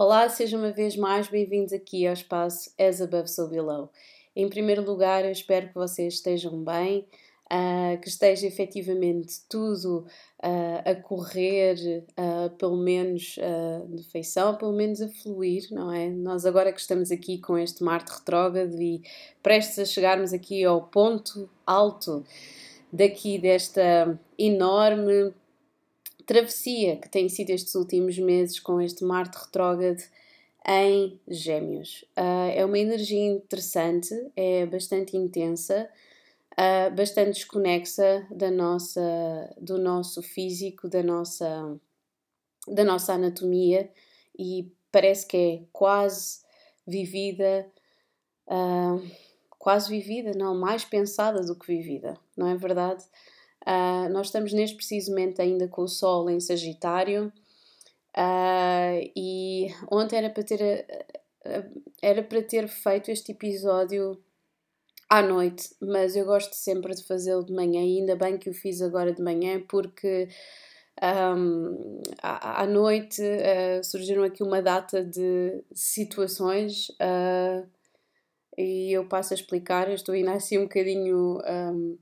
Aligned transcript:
Olá, 0.00 0.28
sejam 0.28 0.60
uma 0.60 0.70
vez 0.70 0.96
mais 0.96 1.26
bem-vindos 1.26 1.72
aqui 1.72 2.06
ao 2.06 2.12
espaço 2.12 2.70
As 2.78 3.00
Above 3.00 3.26
So 3.26 3.48
Below. 3.48 3.90
Em 4.36 4.48
primeiro 4.48 4.84
lugar, 4.84 5.24
eu 5.24 5.32
espero 5.32 5.70
que 5.70 5.74
vocês 5.74 6.14
estejam 6.14 6.62
bem, 6.62 7.04
uh, 7.46 8.00
que 8.00 8.08
esteja 8.08 8.46
efetivamente 8.46 9.40
tudo 9.48 10.06
uh, 10.38 10.88
a 10.88 10.94
correr, 10.94 12.04
uh, 12.12 12.48
pelo 12.50 12.76
menos 12.76 13.40
de 13.88 14.04
feição, 14.04 14.54
pelo 14.54 14.72
menos 14.72 15.02
a 15.02 15.08
fluir, 15.08 15.66
não 15.72 15.92
é? 15.92 16.08
Nós 16.08 16.46
agora 16.46 16.72
que 16.72 16.80
estamos 16.80 17.10
aqui 17.10 17.38
com 17.38 17.58
este 17.58 17.82
Marte 17.82 18.12
retrógrado 18.12 18.80
e 18.80 19.02
prestes 19.42 19.80
a 19.80 19.84
chegarmos 19.84 20.32
aqui 20.32 20.62
ao 20.62 20.80
ponto 20.80 21.50
alto 21.66 22.24
daqui 22.92 23.36
desta 23.36 24.16
enorme 24.38 25.34
travessia 26.28 26.98
que 26.98 27.08
tem 27.08 27.26
sido 27.26 27.48
estes 27.50 27.74
últimos 27.74 28.18
meses 28.18 28.60
com 28.60 28.78
este 28.82 29.02
Marte 29.02 29.38
retrógrado 29.38 30.02
em 30.68 31.18
Gêmeos. 31.26 32.04
Uh, 32.16 32.52
é 32.54 32.62
uma 32.66 32.78
energia 32.78 33.26
interessante, 33.32 34.14
é 34.36 34.66
bastante 34.66 35.16
intensa, 35.16 35.88
uh, 36.52 36.94
bastante 36.94 37.30
desconexa 37.32 38.26
da 38.30 38.50
nossa, 38.50 39.00
do 39.58 39.78
nosso 39.78 40.22
físico, 40.22 40.86
da 40.86 41.02
nossa, 41.02 41.80
da 42.68 42.84
nossa 42.84 43.14
anatomia 43.14 43.90
e 44.38 44.70
parece 44.92 45.26
que 45.26 45.36
é 45.36 45.62
quase 45.72 46.40
vivida. 46.86 47.66
Uh, 48.46 49.02
quase 49.58 49.88
vivida, 49.88 50.32
não, 50.36 50.54
mais 50.54 50.84
pensada 50.84 51.40
do 51.40 51.58
que 51.58 51.66
vivida, 51.66 52.18
não 52.36 52.46
é 52.46 52.54
verdade? 52.54 53.04
Uh, 53.66 54.08
nós 54.10 54.28
estamos 54.28 54.52
neste 54.52 54.76
preciso 54.76 55.10
momento 55.10 55.40
ainda 55.40 55.68
com 55.68 55.82
o 55.82 55.88
Sol 55.88 56.30
em 56.30 56.40
Sagitário 56.40 57.32
uh, 58.16 59.10
e 59.16 59.68
ontem 59.90 60.16
era 60.16 60.30
para 60.30 60.42
ter 60.42 60.86
era 62.02 62.22
para 62.22 62.42
ter 62.42 62.68
feito 62.68 63.10
este 63.10 63.32
episódio 63.32 64.22
à 65.08 65.22
noite, 65.22 65.74
mas 65.80 66.14
eu 66.14 66.26
gosto 66.26 66.54
sempre 66.54 66.94
de 66.94 67.04
fazê-lo 67.04 67.44
de 67.44 67.52
manhã 67.52 67.82
e 67.82 67.98
ainda 67.98 68.16
bem 68.16 68.36
que 68.36 68.50
o 68.50 68.54
fiz 68.54 68.82
agora 68.82 69.12
de 69.12 69.22
manhã 69.22 69.62
porque 69.66 70.28
um, 71.02 72.02
à, 72.22 72.62
à, 72.62 72.66
noite 72.66 73.22
uh, 73.22 73.82
surgiram 73.82 74.24
aqui 74.24 74.42
uma 74.42 74.60
data 74.60 75.02
de 75.02 75.62
situações 75.72 76.88
e 78.58 78.92
eu 78.92 79.06
passo 79.06 79.32
a 79.32 79.36
explicar. 79.36 79.88
Eu 79.88 79.94
estou 79.94 80.14
ainda 80.14 80.32
assim 80.32 80.58
um 80.58 80.64
bocadinho 80.64 81.38
um, 81.38 81.96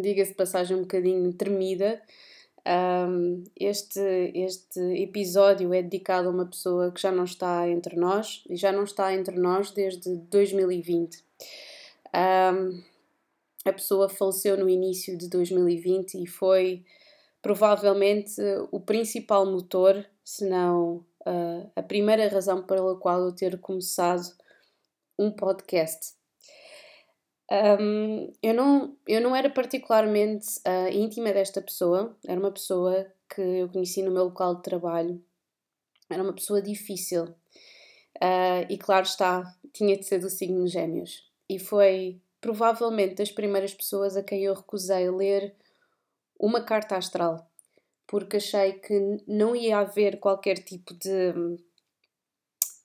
diga-se 0.00 0.34
passagem, 0.34 0.76
um 0.76 0.82
bocadinho 0.82 1.32
tremida. 1.32 2.00
Um, 2.66 3.42
este, 3.58 4.00
este 4.34 4.80
episódio 5.02 5.74
é 5.74 5.82
dedicado 5.82 6.28
a 6.28 6.30
uma 6.30 6.46
pessoa 6.46 6.92
que 6.92 7.00
já 7.00 7.10
não 7.10 7.24
está 7.24 7.68
entre 7.68 7.96
nós 7.96 8.44
e 8.48 8.56
já 8.56 8.70
não 8.70 8.84
está 8.84 9.12
entre 9.12 9.38
nós 9.38 9.72
desde 9.72 10.16
2020. 10.16 11.24
Um, 12.14 12.82
a 13.64 13.72
pessoa 13.72 14.08
faleceu 14.08 14.56
no 14.56 14.68
início 14.68 15.16
de 15.16 15.28
2020 15.28 16.22
e 16.22 16.26
foi 16.26 16.84
provavelmente 17.40 18.40
o 18.70 18.80
principal 18.80 19.44
motor, 19.44 20.04
se 20.24 20.48
não 20.48 21.04
uh, 21.26 21.70
a 21.74 21.82
primeira 21.82 22.28
razão 22.28 22.62
pela 22.62 22.96
qual 22.96 23.20
eu 23.22 23.32
ter 23.32 23.58
começado 23.58 24.32
um 25.18 25.30
podcast. 25.30 26.14
Um, 27.52 28.32
eu, 28.42 28.54
não, 28.54 28.96
eu 29.06 29.20
não 29.20 29.36
era 29.36 29.50
particularmente 29.50 30.58
uh, 30.66 30.88
íntima 30.90 31.34
desta 31.34 31.60
pessoa, 31.60 32.16
era 32.26 32.40
uma 32.40 32.50
pessoa 32.50 33.06
que 33.28 33.42
eu 33.42 33.68
conheci 33.68 34.02
no 34.02 34.10
meu 34.10 34.24
local 34.24 34.54
de 34.54 34.62
trabalho, 34.62 35.22
era 36.08 36.22
uma 36.22 36.32
pessoa 36.32 36.62
difícil 36.62 37.24
uh, 37.24 38.64
e, 38.70 38.78
claro 38.78 39.04
está, 39.04 39.54
tinha 39.70 39.98
de 39.98 40.04
ser 40.04 40.18
do 40.18 40.30
signo 40.30 40.66
Gêmeos. 40.66 41.30
E 41.46 41.58
foi 41.58 42.22
provavelmente 42.40 43.16
das 43.16 43.30
primeiras 43.30 43.74
pessoas 43.74 44.16
a 44.16 44.22
quem 44.22 44.44
eu 44.44 44.54
recusei 44.54 45.10
ler 45.10 45.54
uma 46.40 46.62
carta 46.62 46.96
astral, 46.96 47.46
porque 48.06 48.38
achei 48.38 48.72
que 48.74 49.22
não 49.28 49.54
ia 49.54 49.80
haver 49.80 50.18
qualquer 50.20 50.56
tipo 50.56 50.94
de. 50.94 51.34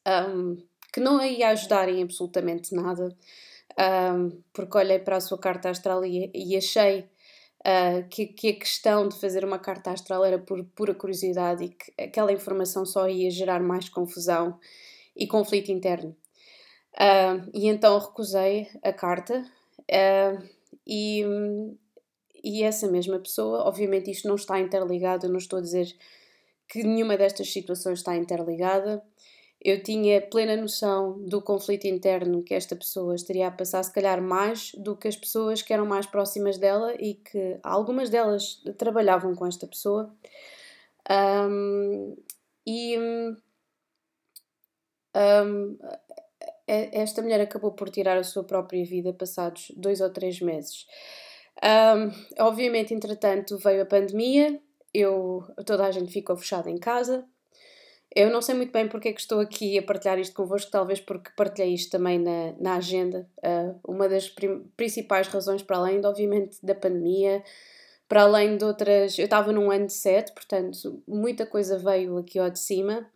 Um, 0.05 0.57
que 0.91 0.99
não 0.99 1.23
ia 1.23 1.49
ajudar 1.49 1.87
em 1.87 2.03
absolutamente 2.03 2.75
nada 2.75 3.15
um, 3.79 4.41
porque 4.53 4.77
olhei 4.77 4.99
para 4.99 5.17
a 5.17 5.21
sua 5.21 5.37
carta 5.37 5.69
astral 5.69 6.03
e, 6.05 6.31
e 6.33 6.55
achei 6.55 7.01
uh, 7.61 8.07
que, 8.09 8.27
que, 8.27 8.49
a 8.49 8.55
questão 8.55 9.07
de 9.07 9.19
fazer 9.19 9.43
uma 9.45 9.59
carta 9.59 9.91
astral 9.91 10.23
era 10.25 10.39
por 10.39 10.63
pura 10.75 10.95
curiosidade 10.95 11.63
e 11.63 11.69
que 11.69 11.93
aquela 12.01 12.31
informação 12.31 12.85
só 12.85 13.07
ia 13.07 13.29
gerar 13.29 13.61
mais 13.61 13.89
confusão 13.89 14.59
e 15.15 15.27
conflito 15.27 15.71
interno. 15.71 16.15
Uh, 16.93 17.49
e 17.53 17.67
então 17.67 17.99
recusei 17.99 18.67
a 18.83 18.91
carta 18.91 19.45
uh, 19.81 20.47
e, 20.85 21.23
e 22.43 22.63
essa 22.63 22.87
mesma 22.87 23.19
pessoa, 23.19 23.67
obviamente 23.67 24.09
isto 24.09 24.27
não 24.27 24.35
está 24.35 24.59
interligado, 24.59 25.27
eu 25.27 25.29
não 25.29 25.37
estou 25.37 25.59
a 25.59 25.61
dizer 25.61 25.95
que 26.67 26.83
nenhuma 26.83 27.15
destas 27.15 27.51
situações 27.51 27.99
está 27.99 28.15
interligada, 28.15 29.01
eu 29.61 29.81
tinha 29.81 30.21
plena 30.21 30.55
noção 30.55 31.19
do 31.25 31.41
conflito 31.41 31.85
interno 31.87 32.43
que 32.43 32.53
esta 32.53 32.75
pessoa 32.75 33.15
estaria 33.15 33.47
a 33.47 33.51
passar, 33.51 33.83
se 33.83 33.91
calhar 33.91 34.21
mais 34.21 34.71
do 34.75 34.95
que 34.95 35.07
as 35.07 35.15
pessoas 35.15 35.61
que 35.61 35.73
eram 35.73 35.85
mais 35.85 36.05
próximas 36.05 36.57
dela 36.57 36.93
e 36.99 37.15
que 37.15 37.59
algumas 37.63 38.09
delas 38.09 38.61
trabalhavam 38.77 39.33
com 39.35 39.45
esta 39.45 39.65
pessoa. 39.67 40.13
Um, 41.09 42.15
e 42.65 42.97
um, 45.15 45.77
esta 46.67 47.21
mulher 47.21 47.41
acabou 47.41 47.71
por 47.71 47.89
tirar 47.89 48.17
a 48.17 48.23
sua 48.23 48.43
própria 48.43 48.85
vida 48.85 49.13
passados 49.13 49.71
dois 49.75 50.01
ou 50.01 50.09
três 50.09 50.39
meses. 50.41 50.85
Um, 51.63 52.43
obviamente, 52.43 52.93
entretanto, 52.93 53.57
veio 53.57 53.81
a 53.81 53.85
pandemia, 53.85 54.61
eu, 54.93 55.43
toda 55.65 55.85
a 55.85 55.91
gente 55.91 56.11
ficou 56.11 56.37
fechada 56.37 56.69
em 56.69 56.77
casa, 56.77 57.25
eu 58.15 58.29
não 58.31 58.41
sei 58.41 58.55
muito 58.55 58.71
bem 58.71 58.87
porque 58.87 59.09
é 59.09 59.13
que 59.13 59.19
estou 59.19 59.39
aqui 59.39 59.77
a 59.77 59.83
partilhar 59.83 60.17
isto 60.17 60.35
convosco, 60.35 60.71
talvez 60.71 60.99
porque 60.99 61.29
partilhei 61.35 61.73
isto 61.73 61.91
também 61.91 62.17
na, 62.19 62.53
na 62.59 62.75
agenda. 62.75 63.29
Uh, 63.37 63.79
uma 63.87 64.07
das 64.07 64.33
principais 64.75 65.27
razões, 65.27 65.61
para 65.61 65.77
além, 65.77 65.99
de, 65.99 66.07
obviamente, 66.07 66.57
da 66.63 66.73
pandemia, 66.73 67.43
para 68.07 68.23
além 68.23 68.57
de 68.57 68.63
outras. 68.63 69.17
Eu 69.19 69.25
estava 69.25 69.51
num 69.51 69.69
ano 69.69 69.87
de 69.87 69.93
sete, 69.93 70.31
portanto, 70.33 71.03
muita 71.07 71.45
coisa 71.45 71.77
veio 71.77 72.17
aqui 72.17 72.39
ao 72.39 72.49
de 72.49 72.59
cima, 72.59 73.09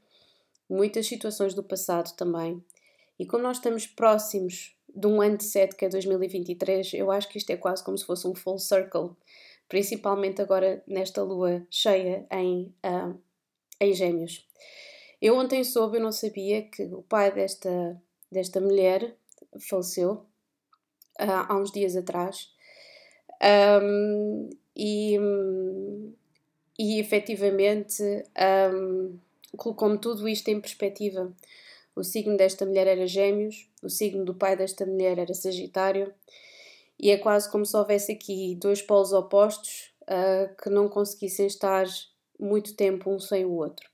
muitas 0.70 1.08
situações 1.08 1.54
do 1.54 1.64
passado 1.64 2.16
também. 2.16 2.64
E 3.18 3.26
como 3.26 3.44
nós 3.44 3.58
estamos 3.58 3.88
próximos 3.88 4.76
de 4.94 5.08
um 5.08 5.22
ano 5.22 5.38
de 5.38 5.46
sete, 5.46 5.76
que 5.76 5.86
é 5.86 5.90
2023, 5.90 6.94
eu 6.96 7.12
acho 7.12 7.30
que 7.30 7.38
isto 7.38 7.50
é 7.50 7.58
quase 7.58 7.84
como 7.84 7.98
se 7.98 8.06
fosse 8.06 8.28
um 8.28 8.36
full 8.36 8.60
circle, 8.60 9.12
principalmente 9.70 10.42
agora 10.42 10.84
nesta 10.86 11.24
lua 11.24 11.66
cheia 11.70 12.26
em, 12.30 12.74
uh, 12.86 13.18
em 13.82 13.94
Gêmeos. 13.94 14.48
Eu 15.20 15.36
ontem 15.36 15.64
soube, 15.64 15.98
eu 15.98 16.02
não 16.02 16.12
sabia, 16.12 16.62
que 16.62 16.84
o 16.84 17.02
pai 17.02 17.32
desta, 17.32 18.00
desta 18.32 18.62
mulher 18.62 19.16
faleceu 19.60 20.26
uh, 21.20 21.46
há 21.50 21.58
uns 21.58 21.72
dias 21.72 21.96
atrás. 21.96 22.50
Um, 23.84 24.50
e, 24.76 25.18
e 26.78 27.00
efetivamente 27.00 28.04
um, 28.74 29.18
colocou-me 29.58 29.98
tudo 29.98 30.30
isto 30.30 30.48
em 30.50 30.62
perspectiva. 30.62 31.34
O 31.96 32.04
signo 32.04 32.38
desta 32.38 32.66
mulher 32.66 32.88
era 32.88 33.08
Gêmeos, 33.08 33.68
o 33.82 33.90
signo 33.90 34.24
do 34.24 34.36
pai 34.36 34.56
desta 34.56 34.86
mulher 34.86 35.18
era 35.18 35.34
Sagitário, 35.34 36.14
e 37.00 37.10
é 37.10 37.18
quase 37.18 37.52
como 37.52 37.66
se 37.66 37.76
houvesse 37.76 38.12
aqui 38.12 38.56
dois 38.56 38.82
polos 38.82 39.12
opostos 39.12 39.92
uh, 40.04 40.56
que 40.62 40.70
não 40.70 40.88
conseguissem 40.88 41.48
estar 41.48 41.86
muito 42.42 42.76
tempo 42.76 43.14
um 43.14 43.20
sem 43.20 43.46
o 43.46 43.54
outro. 43.54 43.90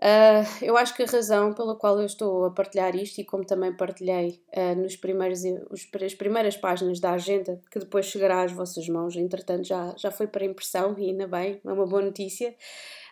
Uh, 0.00 0.46
eu 0.62 0.76
acho 0.76 0.94
que 0.94 1.02
a 1.02 1.06
razão 1.06 1.52
pela 1.52 1.74
qual 1.74 1.98
eu 1.98 2.06
estou 2.06 2.44
a 2.44 2.52
partilhar 2.52 2.94
isto, 2.94 3.20
e 3.20 3.24
como 3.24 3.44
também 3.44 3.76
partilhei 3.76 4.40
uh, 4.56 4.80
nos 4.80 4.94
primeiros, 4.94 5.42
os, 5.70 5.88
as 6.00 6.14
primeiras 6.14 6.56
páginas 6.56 7.00
da 7.00 7.12
agenda, 7.12 7.60
que 7.68 7.80
depois 7.80 8.06
chegará 8.06 8.42
às 8.42 8.52
vossas 8.52 8.88
mãos, 8.88 9.16
entretanto 9.16 9.66
já, 9.66 9.92
já 9.96 10.12
foi 10.12 10.28
para 10.28 10.44
impressão, 10.44 10.94
e 10.96 11.10
ainda 11.10 11.26
bem, 11.26 11.60
é 11.64 11.72
uma 11.72 11.86
boa 11.86 12.02
notícia. 12.02 12.54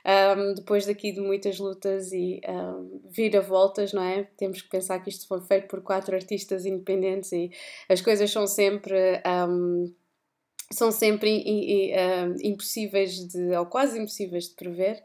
Um, 0.07 0.55
depois 0.55 0.87
daqui 0.87 1.11
de 1.11 1.21
muitas 1.21 1.59
lutas 1.59 2.13
e 2.13 2.41
um, 2.49 3.01
vira-voltas, 3.11 3.93
não 3.93 4.05
é? 4.05 4.23
Temos 4.37 4.63
que 4.63 4.69
pensar 4.69 5.01
que 5.01 5.11
isto 5.11 5.27
foi 5.27 5.41
feito 5.41 5.67
por 5.67 5.83
quatro 5.83 6.15
artistas 6.15 6.65
independentes 6.65 7.33
e 7.33 7.51
as 7.89 8.01
coisas 8.01 8.31
são 8.31 8.47
sempre. 8.47 9.21
Um, 9.27 9.93
são 10.71 10.91
sempre 10.91 11.45
impossíveis 12.43 13.27
de, 13.29 13.57
ou 13.57 13.67
quase 13.67 13.99
impossíveis 13.99 14.49
de 14.49 14.55
prever 14.55 15.03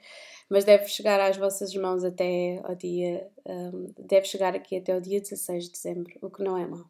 mas 0.52 0.66
deve 0.66 0.86
chegar 0.90 1.18
às 1.22 1.38
vossas 1.38 1.74
mãos 1.76 2.04
até 2.04 2.60
ao 2.66 2.76
dia, 2.76 3.26
um, 3.46 3.94
deve 3.98 4.26
chegar 4.26 4.54
aqui 4.54 4.76
até 4.76 4.94
o 4.94 5.00
dia 5.00 5.22
16 5.22 5.64
de 5.64 5.72
dezembro, 5.72 6.14
o 6.22 6.30
que 6.30 6.44
não 6.44 6.58
é 6.58 6.68
mau. 6.68 6.86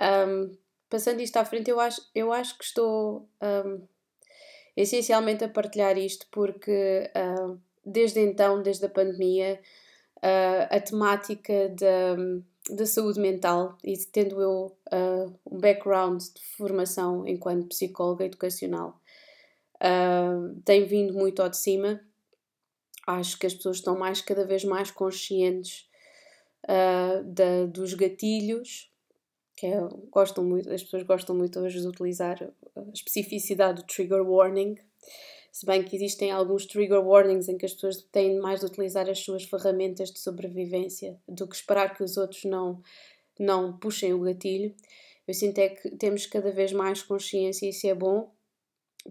Um, 0.00 0.56
passando 0.88 1.20
isto 1.20 1.36
à 1.38 1.44
frente, 1.44 1.68
eu 1.68 1.80
acho, 1.80 2.00
eu 2.14 2.32
acho 2.32 2.56
que 2.56 2.62
estou 2.62 3.28
um, 3.42 3.84
essencialmente 4.76 5.42
a 5.42 5.48
partilhar 5.48 5.98
isto 5.98 6.28
porque 6.30 7.10
desde 7.84 8.20
então, 8.20 8.62
desde 8.62 8.86
a 8.86 8.88
pandemia, 8.88 9.60
uh, 10.18 10.68
a 10.70 10.80
temática 10.80 11.68
da, 11.70 12.16
da 12.70 12.86
saúde 12.86 13.20
mental 13.20 13.76
e 13.82 13.96
tendo 14.06 14.40
eu 14.40 14.76
uh, 14.92 15.38
um 15.50 15.58
background 15.58 16.22
de 16.22 16.42
formação 16.56 17.26
enquanto 17.26 17.68
psicóloga 17.68 18.24
educacional, 18.24 19.00
uh, 19.76 20.60
tem 20.64 20.84
vindo 20.84 21.12
muito 21.12 21.42
ao 21.42 21.48
de 21.48 21.56
cima. 21.56 22.00
Acho 23.06 23.38
que 23.38 23.46
as 23.46 23.54
pessoas 23.54 23.78
estão 23.78 23.98
mais 23.98 24.20
cada 24.20 24.44
vez 24.44 24.64
mais 24.64 24.90
conscientes 24.90 25.88
uh, 26.64 27.24
da, 27.24 27.66
dos 27.66 27.94
gatilhos, 27.94 28.92
que 29.56 29.66
é, 29.66 29.80
gostam 30.10 30.44
muito, 30.44 30.72
as 30.72 30.82
pessoas 30.82 31.02
gostam 31.02 31.36
muito 31.36 31.60
hoje 31.60 31.80
de 31.80 31.86
utilizar 31.86 32.42
a 32.74 32.80
especificidade 32.92 33.82
do 33.82 33.86
trigger 33.86 34.22
warning, 34.22 34.76
se 35.52 35.66
bem 35.66 35.84
que 35.84 35.94
existem 35.94 36.30
alguns 36.30 36.64
trigger 36.64 37.06
warnings 37.06 37.46
em 37.46 37.58
que 37.58 37.66
as 37.66 37.74
pessoas 37.74 38.02
têm 38.10 38.40
mais 38.40 38.60
de 38.60 38.66
utilizar 38.66 39.08
as 39.10 39.18
suas 39.18 39.44
ferramentas 39.44 40.10
de 40.10 40.18
sobrevivência 40.18 41.20
do 41.28 41.46
que 41.46 41.54
esperar 41.54 41.94
que 41.94 42.02
os 42.02 42.16
outros 42.16 42.44
não, 42.44 42.82
não 43.38 43.76
puxem 43.78 44.14
o 44.14 44.20
gatilho. 44.20 44.74
Eu 45.28 45.34
sinto 45.34 45.58
é 45.58 45.68
que 45.68 45.90
temos 45.90 46.24
cada 46.24 46.50
vez 46.50 46.72
mais 46.72 47.02
consciência 47.02 47.66
e 47.66 47.68
isso 47.68 47.86
é 47.86 47.94
bom 47.94 48.32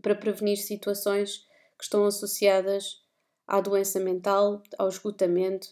para 0.02 0.16
prevenir 0.16 0.58
situações 0.58 1.48
que 1.78 1.84
estão 1.84 2.06
associadas 2.06 3.06
à 3.48 3.62
doença 3.62 4.00
mental, 4.00 4.64
ao 4.80 4.90
esgotamento 4.90 5.70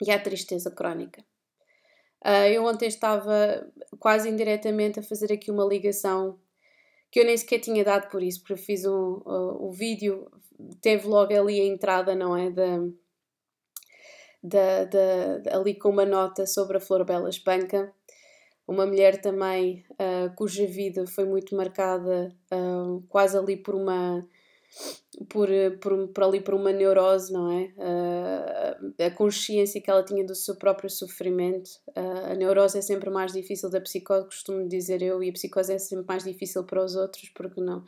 e 0.00 0.12
à 0.12 0.20
tristeza 0.20 0.70
crónica. 0.70 1.24
Uh, 2.24 2.46
eu 2.52 2.64
ontem 2.64 2.86
estava 2.86 3.68
quase 3.98 4.28
indiretamente 4.28 5.00
a 5.00 5.02
fazer 5.02 5.32
aqui 5.32 5.50
uma 5.50 5.64
ligação 5.64 6.38
que 7.10 7.20
eu 7.20 7.24
nem 7.24 7.36
sequer 7.36 7.60
tinha 7.60 7.84
dado 7.84 8.08
por 8.10 8.22
isso, 8.22 8.40
porque 8.40 8.56
fiz 8.56 8.84
um, 8.84 9.22
uh, 9.24 9.66
o 9.66 9.72
vídeo, 9.72 10.30
teve 10.80 11.06
logo 11.06 11.32
ali 11.32 11.60
a 11.60 11.64
entrada, 11.64 12.14
não 12.14 12.36
é? 12.36 12.50
Da, 14.40 14.84
da, 14.84 15.56
ali 15.58 15.74
com 15.74 15.88
uma 15.88 16.04
nota 16.04 16.46
sobre 16.46 16.76
a 16.76 16.80
Flor 16.80 17.04
Bela 17.04 17.28
Espanca, 17.28 17.92
uma 18.66 18.86
mulher 18.86 19.20
também 19.20 19.84
uh, 19.92 20.34
cuja 20.36 20.66
vida 20.66 21.06
foi 21.06 21.24
muito 21.24 21.56
marcada 21.56 22.36
uh, 22.52 23.02
quase 23.08 23.36
ali 23.36 23.56
por 23.56 23.74
uma 23.74 24.24
por, 25.28 25.48
por, 25.80 26.08
por 26.08 26.24
ali 26.24 26.40
por 26.40 26.54
uma 26.54 26.72
neurose, 26.72 27.32
não 27.32 27.50
é? 27.50 27.72
Uh, 27.76 29.04
a 29.04 29.10
consciência 29.10 29.80
que 29.80 29.90
ela 29.90 30.04
tinha 30.04 30.24
do 30.24 30.34
seu 30.34 30.56
próprio 30.56 30.88
sofrimento. 30.88 31.68
Uh, 31.88 32.32
a 32.32 32.34
neurose 32.34 32.78
é 32.78 32.82
sempre 32.82 33.10
mais 33.10 33.32
difícil 33.32 33.70
da 33.70 33.80
psicose, 33.80 34.26
costumo 34.26 34.68
dizer 34.68 35.02
eu, 35.02 35.22
e 35.22 35.30
a 35.30 35.32
psicose 35.32 35.72
é 35.72 35.78
sempre 35.78 36.06
mais 36.06 36.24
difícil 36.24 36.64
para 36.64 36.84
os 36.84 36.94
outros 36.94 37.28
porque 37.30 37.60
não, 37.60 37.84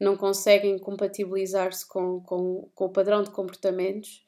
não 0.00 0.16
conseguem 0.16 0.78
compatibilizar-se 0.78 1.86
com, 1.86 2.20
com, 2.20 2.68
com 2.74 2.84
o 2.86 2.92
padrão 2.92 3.22
de 3.22 3.30
comportamentos. 3.30 4.24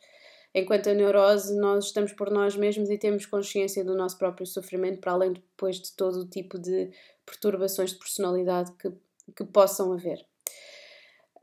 Enquanto 0.54 0.88
a 0.88 0.94
neurose, 0.94 1.54
nós 1.58 1.86
estamos 1.86 2.12
por 2.12 2.30
nós 2.30 2.56
mesmos 2.56 2.88
e 2.88 2.96
temos 2.96 3.26
consciência 3.26 3.84
do 3.84 3.94
nosso 3.94 4.16
próprio 4.16 4.46
sofrimento, 4.46 5.00
para 5.00 5.12
além 5.12 5.32
depois 5.32 5.80
de 5.80 5.92
todo 5.94 6.20
o 6.20 6.28
tipo 6.28 6.58
de 6.58 6.90
perturbações 7.26 7.90
de 7.90 7.98
personalidade 7.98 8.72
que, 8.72 8.90
que 9.36 9.44
possam 9.44 9.92
haver. 9.92 10.24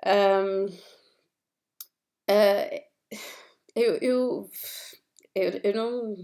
Um, 0.05 0.65
uh, 2.29 2.83
eu, 3.75 3.95
eu, 4.01 4.49
eu, 5.35 5.51
eu, 5.63 5.73
não. 5.73 6.15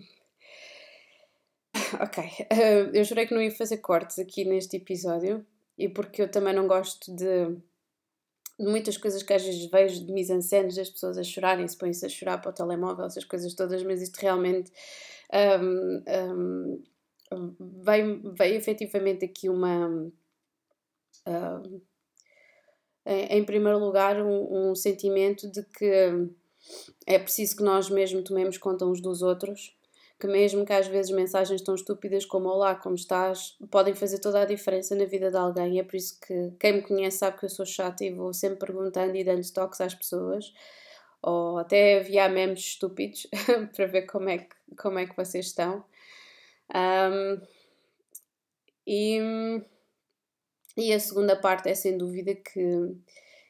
Ok, 2.01 2.23
uh, 2.23 2.91
eu 2.93 3.03
jurei 3.03 3.25
que 3.25 3.33
não 3.33 3.41
ia 3.41 3.51
fazer 3.51 3.77
cortes 3.77 4.19
aqui 4.19 4.45
neste 4.45 4.77
episódio 4.77 5.45
e 5.77 5.89
porque 5.89 6.21
eu 6.21 6.29
também 6.29 6.53
não 6.53 6.67
gosto 6.67 7.15
de, 7.15 7.57
muitas 8.59 8.97
coisas 8.97 9.23
que 9.23 9.33
às 9.33 9.43
vezes 9.43 9.65
vejo 9.71 10.05
de 10.05 10.11
mise-en-scène 10.11 10.75
das 10.75 10.89
pessoas 10.89 11.17
a 11.17 11.23
chorarem, 11.23 11.67
se 11.67 11.77
põem-se 11.77 12.05
a 12.05 12.09
chorar 12.09 12.39
para 12.39 12.49
o 12.49 12.53
telemóvel, 12.53 13.05
essas 13.05 13.23
coisas 13.23 13.53
todas, 13.53 13.81
mas 13.83 14.01
isto 14.01 14.17
realmente 14.17 14.71
um, 15.63 16.83
um, 17.31 17.55
veio, 17.83 18.33
veio 18.33 18.55
efetivamente 18.55 19.23
aqui 19.23 19.49
uma. 19.49 19.87
Um, 21.25 21.81
em 23.11 23.43
primeiro 23.43 23.79
lugar, 23.79 24.21
um, 24.21 24.71
um, 24.71 24.75
sentimento 24.75 25.49
de 25.51 25.63
que 25.63 26.29
é 27.07 27.17
preciso 27.17 27.57
que 27.57 27.63
nós 27.63 27.89
mesmo 27.89 28.23
tomemos 28.23 28.57
conta 28.57 28.85
uns 28.85 29.01
dos 29.01 29.21
outros, 29.21 29.75
que 30.19 30.27
mesmo 30.27 30.65
que 30.65 30.73
às 30.73 30.85
vezes 30.87 31.11
mensagens 31.11 31.61
tão 31.61 31.73
estúpidas 31.73 32.25
como 32.25 32.49
Olá, 32.49 32.75
como 32.75 32.93
estás, 32.93 33.57
podem 33.71 33.95
fazer 33.95 34.19
toda 34.19 34.41
a 34.41 34.45
diferença 34.45 34.93
na 34.95 35.05
vida 35.05 35.31
de 35.31 35.37
alguém. 35.37 35.79
É 35.79 35.83
por 35.83 35.95
isso 35.95 36.19
que 36.19 36.51
quem 36.59 36.73
me 36.73 36.81
conhece 36.81 37.17
sabe 37.17 37.39
que 37.39 37.45
eu 37.45 37.49
sou 37.49 37.65
chata 37.65 38.03
e 38.03 38.13
vou 38.13 38.33
sempre 38.33 38.59
perguntando 38.59 39.15
e 39.15 39.23
dando 39.23 39.49
toques 39.51 39.81
às 39.81 39.95
pessoas, 39.95 40.53
ou 41.21 41.57
até 41.57 41.99
enviar 41.99 42.29
memes 42.29 42.59
estúpidos 42.59 43.27
para 43.75 43.85
ver 43.87 44.03
como 44.03 44.29
é 44.29 44.39
que, 44.39 44.55
como 44.77 44.99
é 44.99 45.05
que 45.07 45.15
vocês 45.15 45.47
estão. 45.47 45.83
Um, 46.75 47.41
e 48.85 49.19
e 50.77 50.93
a 50.93 50.99
segunda 50.99 51.35
parte 51.35 51.69
é 51.69 51.75
sem 51.75 51.97
dúvida 51.97 52.35
que 52.35 52.95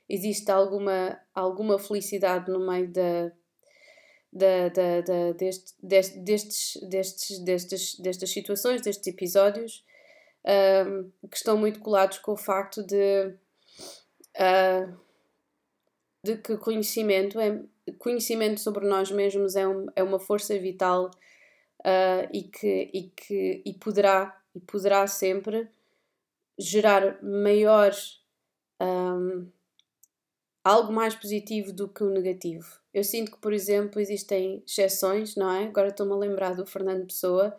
existe 0.08 0.50
alguma, 0.50 1.20
alguma 1.34 1.78
felicidade 1.78 2.52
no 2.52 2.66
meio 2.66 2.92
da, 2.92 3.32
da, 4.32 4.70
da, 4.70 5.02
da 5.02 5.32
deste, 5.34 5.74
deste, 5.82 6.20
destes, 6.20 6.82
destes, 6.90 7.40
destes, 7.40 8.00
destas 8.00 8.30
situações, 8.32 8.82
destes 8.82 9.08
episódios, 9.08 9.84
um, 10.88 11.12
que 11.28 11.38
estão 11.38 11.58
muito 11.58 11.80
colados 11.80 12.18
com 12.20 12.32
o 12.32 12.38
facto 12.38 12.84
de, 12.84 13.36
uh, 14.36 14.98
de 16.24 16.38
que 16.38 16.58
conhecimento, 16.58 17.40
é, 17.40 17.62
conhecimento 17.98 18.60
sobre 18.60 18.88
nós 18.88 19.12
mesmos 19.12 19.56
é, 19.56 19.68
um, 19.68 19.88
é 19.96 20.04
uma 20.04 20.20
força 20.20 20.58
vital 20.58 21.12
uh, 21.82 22.30
e, 22.34 22.44
que, 22.44 22.90
e, 22.94 23.04
que, 23.16 23.62
e, 23.66 23.74
poderá, 23.74 24.42
e 24.56 24.60
poderá 24.60 25.06
sempre 25.08 25.70
gerar 26.60 27.24
maior 27.24 27.92
um, 28.82 29.50
algo 30.64 30.92
mais 30.92 31.16
positivo 31.16 31.72
do 31.72 31.88
que 31.88 32.04
o 32.04 32.10
negativo. 32.10 32.68
Eu 32.94 33.04
sinto 33.04 33.32
que, 33.32 33.38
por 33.40 33.54
exemplo, 33.54 34.02
existem 34.02 34.64
exceções, 34.68 35.36
não 35.36 35.52
é? 35.52 35.66
Agora 35.66 35.88
estou-me 35.88 36.12
a 36.12 36.18
lembrar 36.18 36.56
do 36.56 36.66
Fernando 36.66 37.08
Pessoa. 37.08 37.56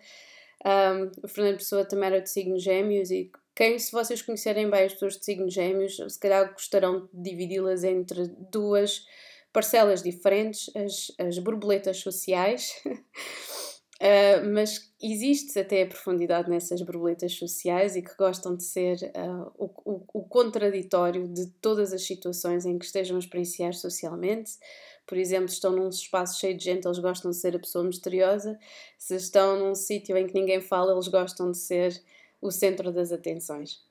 Um, 0.64 1.10
o 1.24 1.28
Fernando 1.28 1.56
Pessoa 1.56 1.84
também 1.84 2.08
era 2.08 2.20
de 2.20 2.28
signo 2.28 2.58
gêmeos 2.58 3.10
e 3.10 3.30
quem, 3.54 3.78
se 3.78 3.92
vocês 3.92 4.22
conhecerem 4.22 4.70
bem 4.70 4.84
as 4.84 4.92
pessoas 4.92 5.18
de 5.18 5.24
signo 5.24 5.50
gêmeos, 5.50 5.96
se 5.96 6.18
calhar 6.18 6.52
gostarão 6.52 7.08
de 7.12 7.30
dividi-las 7.30 7.84
entre 7.84 8.28
duas 8.50 9.06
parcelas 9.52 10.02
diferentes, 10.02 10.70
as, 10.76 11.12
as 11.18 11.38
borboletas 11.38 11.98
sociais. 11.98 12.72
Uh, 14.00 14.48
mas 14.54 14.90
existe 14.98 15.58
até 15.58 15.82
a 15.82 15.86
profundidade 15.86 16.48
nessas 16.48 16.80
borboletas 16.80 17.34
sociais 17.34 17.96
e 17.96 18.00
que 18.00 18.14
gostam 18.16 18.56
de 18.56 18.64
ser 18.64 18.96
uh, 19.14 19.52
o, 19.58 19.70
o, 19.84 20.04
o, 20.14 20.24
contraditório 20.24 21.28
de 21.28 21.46
todas 21.60 21.92
as 21.92 22.02
situações 22.06 22.64
em 22.64 22.78
que 22.78 22.86
estejam 22.86 23.16
a 23.16 23.20
experienciar 23.20 23.74
socialmente. 23.74 24.52
Por 25.06 25.18
exemplo, 25.18 25.50
estão 25.50 25.72
num 25.72 25.90
espaço 25.90 26.40
cheio 26.40 26.56
de 26.56 26.64
gente, 26.64 26.86
eles 26.86 26.98
gostam 26.98 27.30
de 27.30 27.36
ser 27.36 27.54
a 27.54 27.58
pessoa 27.58 27.84
misteriosa. 27.84 28.58
Se 28.96 29.16
estão 29.16 29.58
num 29.58 29.74
sítio 29.74 30.16
em 30.16 30.26
que 30.26 30.32
ninguém 30.32 30.62
fala, 30.62 30.92
eles 30.92 31.08
gostam 31.08 31.50
de 31.50 31.58
ser 31.58 32.02
o 32.40 32.50
centro 32.50 32.90
das 32.90 33.12
atenções. 33.12 33.84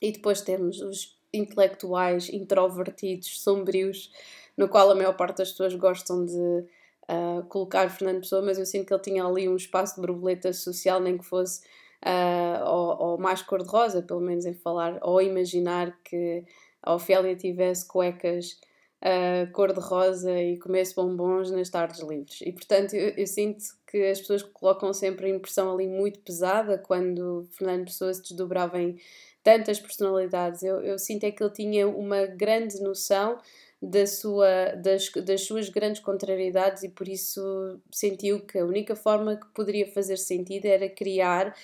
E 0.00 0.12
depois 0.12 0.42
temos 0.42 0.80
os 0.80 1.18
intelectuais 1.32 2.28
introvertidos, 2.28 3.40
sombrios, 3.40 4.12
no 4.56 4.68
qual 4.68 4.92
a 4.92 4.94
maior 4.94 5.16
parte 5.16 5.38
das 5.38 5.50
pessoas 5.50 5.74
gostam 5.74 6.24
de 6.24 6.64
uh, 7.08 7.42
colocar 7.48 7.88
Fernando 7.90 8.20
Pessoa, 8.20 8.42
mas 8.42 8.58
eu 8.58 8.66
sinto 8.66 8.86
que 8.86 8.94
ele 8.94 9.02
tinha 9.02 9.24
ali 9.24 9.48
um 9.48 9.56
espaço 9.56 9.96
de 9.96 10.06
borboleta 10.06 10.52
social, 10.52 11.00
nem 11.00 11.18
que 11.18 11.24
fosse 11.24 11.62
uh, 12.04 12.64
ou, 12.64 13.02
ou, 13.02 13.18
mais 13.18 13.42
cor-de-rosa, 13.42 14.02
pelo 14.02 14.20
menos 14.20 14.46
em 14.46 14.54
falar, 14.54 14.98
ou 15.02 15.20
imaginar 15.20 15.98
que 16.04 16.44
a 16.82 16.94
Ofélia 16.94 17.34
tivesse 17.34 17.86
cuecas 17.86 18.58
uh, 19.02 19.50
cor-de-rosa 19.52 20.32
e 20.38 20.58
comesse 20.58 20.94
bombons 20.94 21.50
nas 21.50 21.68
tardes 21.70 22.00
livres. 22.00 22.40
E 22.42 22.52
portanto 22.52 22.94
eu, 22.94 23.10
eu, 23.16 23.26
sinto 23.26 23.64
que 23.86 24.02
as 24.06 24.20
pessoas 24.20 24.42
colocam 24.42 24.92
sempre 24.92 25.26
a 25.26 25.34
impressão 25.34 25.72
ali 25.72 25.86
muito 25.86 26.20
pesada 26.20 26.78
quando 26.78 27.46
Fernando 27.52 27.84
Pessoa 27.86 28.12
se 28.12 28.22
desdobrava 28.22 28.80
em 28.80 28.98
tantas 29.42 29.78
personalidades. 29.78 30.62
Eu, 30.62 30.80
eu 30.80 30.98
sinto 30.98 31.24
é 31.24 31.30
que 31.30 31.42
ele 31.42 31.52
tinha 31.52 31.86
uma 31.86 32.26
grande 32.26 32.80
noção 32.82 33.38
da 33.84 34.06
sua, 34.06 34.74
das, 34.76 35.10
das 35.10 35.42
suas 35.42 35.68
grandes 35.68 36.00
contrariedades 36.00 36.82
e 36.82 36.88
por 36.88 37.06
isso 37.06 37.78
sentiu 37.92 38.40
que 38.40 38.58
a 38.58 38.64
única 38.64 38.96
forma 38.96 39.36
que 39.36 39.46
poderia 39.48 39.86
fazer 39.92 40.16
sentido 40.16 40.64
era 40.64 40.88
criar 40.88 41.54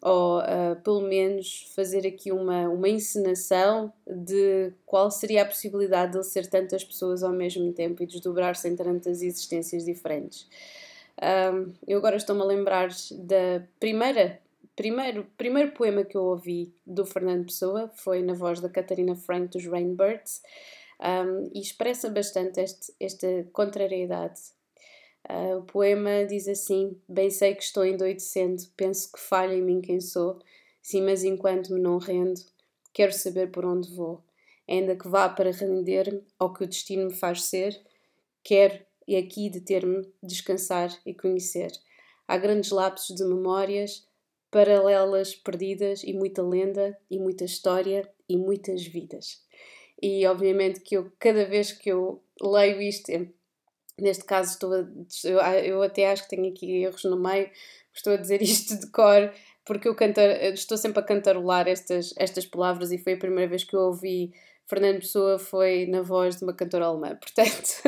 ou 0.00 0.38
uh, 0.38 0.76
pelo 0.84 1.00
menos 1.00 1.72
fazer 1.74 2.06
aqui 2.06 2.30
uma, 2.30 2.68
uma 2.68 2.88
encenação 2.88 3.92
de 4.06 4.72
qual 4.86 5.10
seria 5.10 5.42
a 5.42 5.44
possibilidade 5.44 6.12
de 6.12 6.18
ele 6.18 6.24
ser 6.24 6.46
tantas 6.46 6.84
pessoas 6.84 7.24
ao 7.24 7.32
mesmo 7.32 7.72
tempo 7.72 8.04
e 8.04 8.06
desdobrar-se 8.06 8.68
em 8.68 8.76
tantas 8.76 9.20
existências 9.20 9.84
diferentes. 9.84 10.46
Um, 11.20 11.72
eu 11.88 11.98
agora 11.98 12.14
estou-me 12.14 12.42
a 12.42 12.44
lembrar 12.44 12.90
da 13.10 13.64
primeira 13.80 14.38
primeiro, 14.76 15.26
primeiro 15.36 15.72
poema 15.72 16.04
que 16.04 16.16
eu 16.16 16.22
ouvi 16.22 16.72
do 16.86 17.04
Fernando 17.04 17.46
Pessoa 17.46 17.90
foi 17.96 18.22
na 18.22 18.34
voz 18.34 18.60
da 18.60 18.68
Catarina 18.68 19.16
Frank 19.16 19.48
dos 19.48 19.66
Rainbirds 19.66 20.40
um, 21.00 21.50
e 21.54 21.60
expressa 21.60 22.10
bastante 22.10 22.60
este, 22.60 22.92
esta 22.98 23.26
contrariedade. 23.52 24.40
Uh, 25.28 25.58
o 25.58 25.62
poema 25.62 26.24
diz 26.24 26.48
assim: 26.48 27.00
Bem 27.08 27.30
sei 27.30 27.54
que 27.54 27.62
estou 27.62 27.84
endoidecendo, 27.84 28.62
penso 28.76 29.12
que 29.12 29.20
falha 29.20 29.54
em 29.54 29.62
mim 29.62 29.80
quem 29.80 30.00
sou, 30.00 30.38
sim, 30.82 31.02
mas 31.02 31.24
enquanto 31.24 31.72
me 31.72 31.80
não 31.80 31.98
rendo, 31.98 32.40
quero 32.92 33.12
saber 33.12 33.50
por 33.50 33.64
onde 33.64 33.94
vou. 33.94 34.22
Ainda 34.68 34.96
que 34.96 35.08
vá 35.08 35.28
para 35.28 35.50
render-me 35.50 36.22
ao 36.38 36.52
que 36.52 36.64
o 36.64 36.66
destino 36.66 37.06
me 37.06 37.14
faz 37.14 37.44
ser, 37.44 37.80
quero 38.42 38.86
e 39.06 39.16
aqui 39.16 39.48
deter-me, 39.48 40.06
descansar 40.22 40.90
e 41.06 41.14
conhecer. 41.14 41.72
Há 42.26 42.36
grandes 42.36 42.70
lapsos 42.70 43.16
de 43.16 43.24
memórias, 43.24 44.06
paralelas 44.50 45.34
perdidas 45.34 46.02
e 46.04 46.12
muita 46.12 46.42
lenda 46.42 46.98
e 47.10 47.18
muita 47.18 47.44
história 47.44 48.06
e 48.28 48.36
muitas 48.36 48.86
vidas. 48.86 49.42
E 50.00 50.26
obviamente 50.26 50.80
que 50.80 50.96
eu, 50.96 51.10
cada 51.18 51.44
vez 51.44 51.72
que 51.72 51.90
eu 51.90 52.22
leio 52.40 52.80
isto, 52.80 53.10
neste 53.98 54.24
caso 54.24 54.52
estou 54.52 54.72
a, 54.72 54.86
eu, 55.24 55.38
eu 55.64 55.82
até 55.82 56.10
acho 56.10 56.24
que 56.24 56.36
tenho 56.36 56.48
aqui 56.48 56.82
erros 56.82 57.04
no 57.04 57.18
meio, 57.20 57.50
estou 57.92 58.12
a 58.12 58.16
dizer 58.16 58.40
isto 58.42 58.78
de 58.78 58.90
cor, 58.90 59.32
porque 59.64 59.88
eu 59.88 59.94
cantar, 59.94 60.30
estou 60.52 60.78
sempre 60.78 61.00
a 61.00 61.02
cantarolar 61.02 61.68
estas, 61.68 62.14
estas 62.16 62.46
palavras 62.46 62.92
e 62.92 62.98
foi 62.98 63.14
a 63.14 63.18
primeira 63.18 63.50
vez 63.50 63.64
que 63.64 63.74
eu 63.74 63.80
ouvi 63.80 64.32
Fernando 64.68 65.00
Pessoa 65.00 65.38
foi 65.38 65.86
na 65.86 66.02
voz 66.02 66.36
de 66.36 66.44
uma 66.44 66.52
cantora 66.52 66.84
alemã. 66.84 67.16
Portanto, 67.20 67.82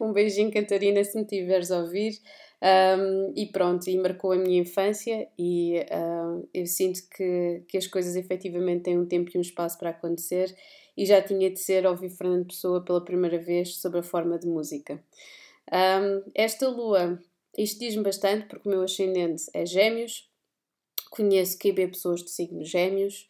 um 0.00 0.12
beijinho, 0.12 0.50
Cantarina, 0.50 1.04
se 1.04 1.16
me 1.18 1.26
tiveres 1.26 1.70
a 1.70 1.80
ouvir. 1.80 2.18
Um, 2.62 3.34
e 3.36 3.44
pronto, 3.52 3.90
e 3.90 3.98
marcou 3.98 4.32
a 4.32 4.38
minha 4.38 4.58
infância 4.58 5.28
e 5.38 5.84
um, 5.92 6.48
eu 6.54 6.64
sinto 6.64 7.00
que, 7.14 7.62
que 7.68 7.76
as 7.76 7.86
coisas 7.86 8.16
efetivamente 8.16 8.84
têm 8.84 8.98
um 8.98 9.04
tempo 9.04 9.30
e 9.34 9.36
um 9.36 9.42
espaço 9.42 9.76
para 9.78 9.90
acontecer 9.90 10.54
e 10.96 11.04
já 11.04 11.20
tinha 11.20 11.50
de 11.50 11.58
ser 11.58 11.86
ouvir 11.86 12.10
Fernando 12.10 12.46
Pessoa 12.46 12.84
pela 12.84 13.04
primeira 13.04 13.38
vez 13.38 13.76
sobre 13.76 14.00
a 14.00 14.02
forma 14.02 14.38
de 14.38 14.46
música. 14.46 15.02
Um, 15.72 16.30
esta 16.34 16.68
lua, 16.68 17.18
isto 17.56 17.80
diz-me 17.80 18.02
bastante 18.02 18.46
porque 18.46 18.68
o 18.68 18.70
meu 18.70 18.82
ascendente 18.82 19.44
é 19.52 19.64
gêmeos, 19.64 20.28
conheço 21.10 21.58
QB 21.58 21.88
pessoas 21.88 22.22
de 22.22 22.30
signos 22.30 22.68
gêmeos, 22.68 23.26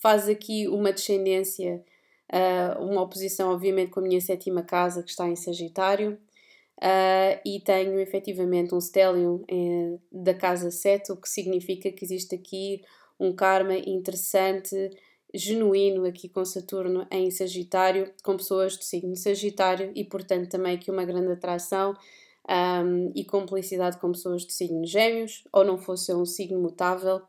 faz 0.00 0.28
aqui 0.28 0.66
uma 0.68 0.92
descendência, 0.92 1.84
uh, 2.32 2.82
uma 2.82 3.02
oposição 3.02 3.52
obviamente 3.52 3.90
com 3.90 4.00
a 4.00 4.02
minha 4.02 4.20
sétima 4.20 4.62
casa 4.62 5.02
que 5.02 5.10
está 5.10 5.28
em 5.28 5.36
Sagitário, 5.36 6.18
Uh, 6.78 7.40
e 7.42 7.58
tenho 7.60 7.98
efetivamente 7.98 8.74
um 8.74 8.80
stellium 8.80 9.42
eh, 9.50 9.98
da 10.12 10.34
casa 10.34 10.70
7, 10.70 11.10
o 11.10 11.16
que 11.16 11.26
significa 11.26 11.90
que 11.90 12.04
existe 12.04 12.34
aqui 12.34 12.82
um 13.18 13.34
karma 13.34 13.74
interessante, 13.78 14.90
genuíno 15.36 16.04
aqui 16.04 16.28
com 16.28 16.44
Saturno 16.44 17.06
em 17.10 17.30
Sagitário, 17.30 18.12
com 18.22 18.36
pessoas 18.36 18.76
de 18.76 18.84
signo 18.84 19.16
Sagitário 19.16 19.92
e, 19.94 20.04
portanto, 20.04 20.48
também 20.48 20.74
aqui 20.74 20.90
uma 20.90 21.04
grande 21.04 21.32
atração 21.32 21.94
um, 22.48 23.12
e 23.14 23.24
complicidade 23.24 23.98
com 23.98 24.12
pessoas 24.12 24.42
de 24.42 24.52
signo 24.52 24.86
Gêmeos, 24.86 25.44
ou 25.52 25.64
não 25.64 25.78
fosse 25.78 26.12
um 26.14 26.24
signo 26.24 26.60
mutável, 26.60 27.22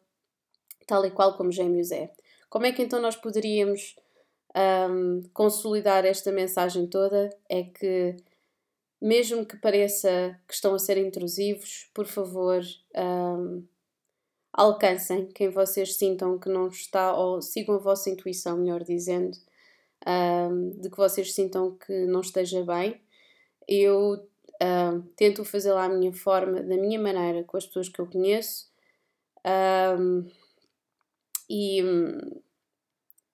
tal 0.86 1.06
e 1.06 1.12
qual 1.12 1.36
como 1.36 1.52
Gêmeos 1.52 1.92
é. 1.92 2.12
Como 2.50 2.66
é 2.66 2.72
que 2.72 2.82
então 2.82 3.02
nós 3.02 3.16
poderíamos 3.16 3.96
um, 4.90 5.24
consolidar 5.34 6.06
esta 6.06 6.32
mensagem 6.32 6.88
toda? 6.88 7.30
É 7.50 7.64
que 7.64 8.16
mesmo 9.02 9.46
que 9.46 9.58
pareça 9.58 10.40
que 10.48 10.54
estão 10.54 10.74
a 10.74 10.80
ser 10.80 10.98
intrusivos, 10.98 11.90
por 11.94 12.06
favor, 12.06 12.62
um, 12.96 13.64
alcancem 14.58 15.28
quem 15.28 15.50
vocês 15.50 15.96
sintam 15.96 16.40
que 16.40 16.50
não 16.50 16.68
está, 16.68 17.16
ou 17.16 17.42
sigam 17.42 17.76
a 17.76 17.78
vossa 17.78 18.10
intuição, 18.10 18.58
melhor 18.58 18.84
dizendo, 18.84 19.38
de 20.80 20.90
que 20.90 20.98
vocês 20.98 21.34
sintam 21.34 21.78
que 21.78 22.06
não 22.06 22.22
esteja 22.22 22.64
bem. 22.64 23.00
Eu 23.68 24.28
tento 25.16 25.46
fazê-lo 25.46 25.78
à 25.78 25.88
minha 25.88 26.12
forma, 26.12 26.62
da 26.62 26.76
minha 26.76 27.00
maneira, 27.00 27.44
com 27.44 27.56
as 27.56 27.68
pessoas 27.68 27.88
que 27.88 28.00
eu 28.00 28.08
conheço. 28.08 28.68
e, 31.50 31.82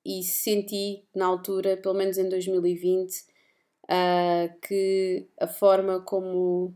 e 0.05 0.23
senti 0.23 1.05
na 1.15 1.25
altura, 1.25 1.77
pelo 1.77 1.95
menos 1.95 2.17
em 2.17 2.27
2020, 2.27 3.25
uh, 3.85 4.59
que 4.61 5.27
a 5.39 5.47
forma 5.47 6.01
como 6.01 6.75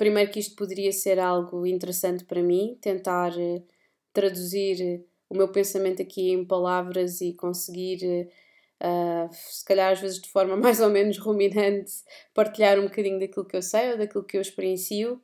primeiro 0.00 0.30
que 0.30 0.40
isto 0.40 0.56
poderia 0.56 0.90
ser 0.92 1.18
algo 1.18 1.66
interessante 1.66 2.24
para 2.24 2.42
mim, 2.42 2.78
tentar 2.80 3.32
uh, 3.36 3.62
traduzir 4.14 5.04
o 5.28 5.36
meu 5.36 5.52
pensamento 5.52 6.00
aqui 6.00 6.30
em 6.30 6.42
palavras 6.42 7.20
e 7.20 7.34
conseguir 7.34 8.26
uh, 8.82 9.28
se 9.30 9.62
calhar 9.62 9.92
às 9.92 10.00
vezes 10.00 10.18
de 10.18 10.30
forma 10.30 10.56
mais 10.58 10.80
ou 10.80 10.88
menos 10.88 11.18
ruminante 11.18 11.92
partilhar 12.32 12.78
um 12.78 12.84
bocadinho 12.84 13.20
daquilo 13.20 13.44
que 13.44 13.54
eu 13.54 13.60
sei 13.60 13.92
ou 13.92 13.98
daquilo 13.98 14.24
que 14.24 14.38
eu 14.38 14.40
experiencio 14.40 15.20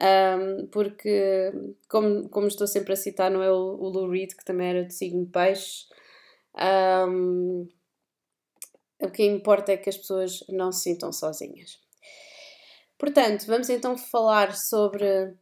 um, 0.00 0.68
porque 0.68 1.50
como, 1.88 2.28
como 2.28 2.46
estou 2.46 2.68
sempre 2.68 2.92
a 2.92 2.96
citar 2.96 3.28
não 3.28 3.42
é 3.42 3.50
o, 3.50 3.74
o 3.74 3.88
Lou 3.88 4.08
Reed 4.08 4.34
que 4.34 4.44
também 4.44 4.68
era 4.68 4.84
de 4.84 4.94
signo 4.94 5.26
peixe 5.26 5.86
um, 7.08 7.68
o 9.00 9.10
que 9.10 9.24
importa 9.24 9.72
é 9.72 9.76
que 9.76 9.90
as 9.90 9.96
pessoas 9.96 10.44
não 10.48 10.70
se 10.70 10.82
sintam 10.82 11.12
sozinhas. 11.12 11.81
Portanto, 13.02 13.46
vamos 13.46 13.68
então 13.68 13.98
falar 13.98 14.54
sobre 14.54 15.04
uh, 15.04 15.34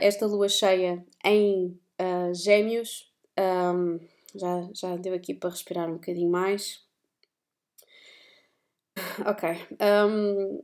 esta 0.00 0.26
lua 0.26 0.48
cheia 0.48 1.04
em 1.22 1.78
uh, 2.00 2.32
Gêmeos. 2.32 3.12
Um, 3.38 4.00
já, 4.34 4.68
já 4.72 4.96
deu 4.96 5.12
aqui 5.12 5.34
para 5.34 5.50
respirar 5.50 5.86
um 5.90 5.94
bocadinho 5.94 6.30
mais. 6.30 6.82
Ok. 9.26 9.50
Um, 10.08 10.62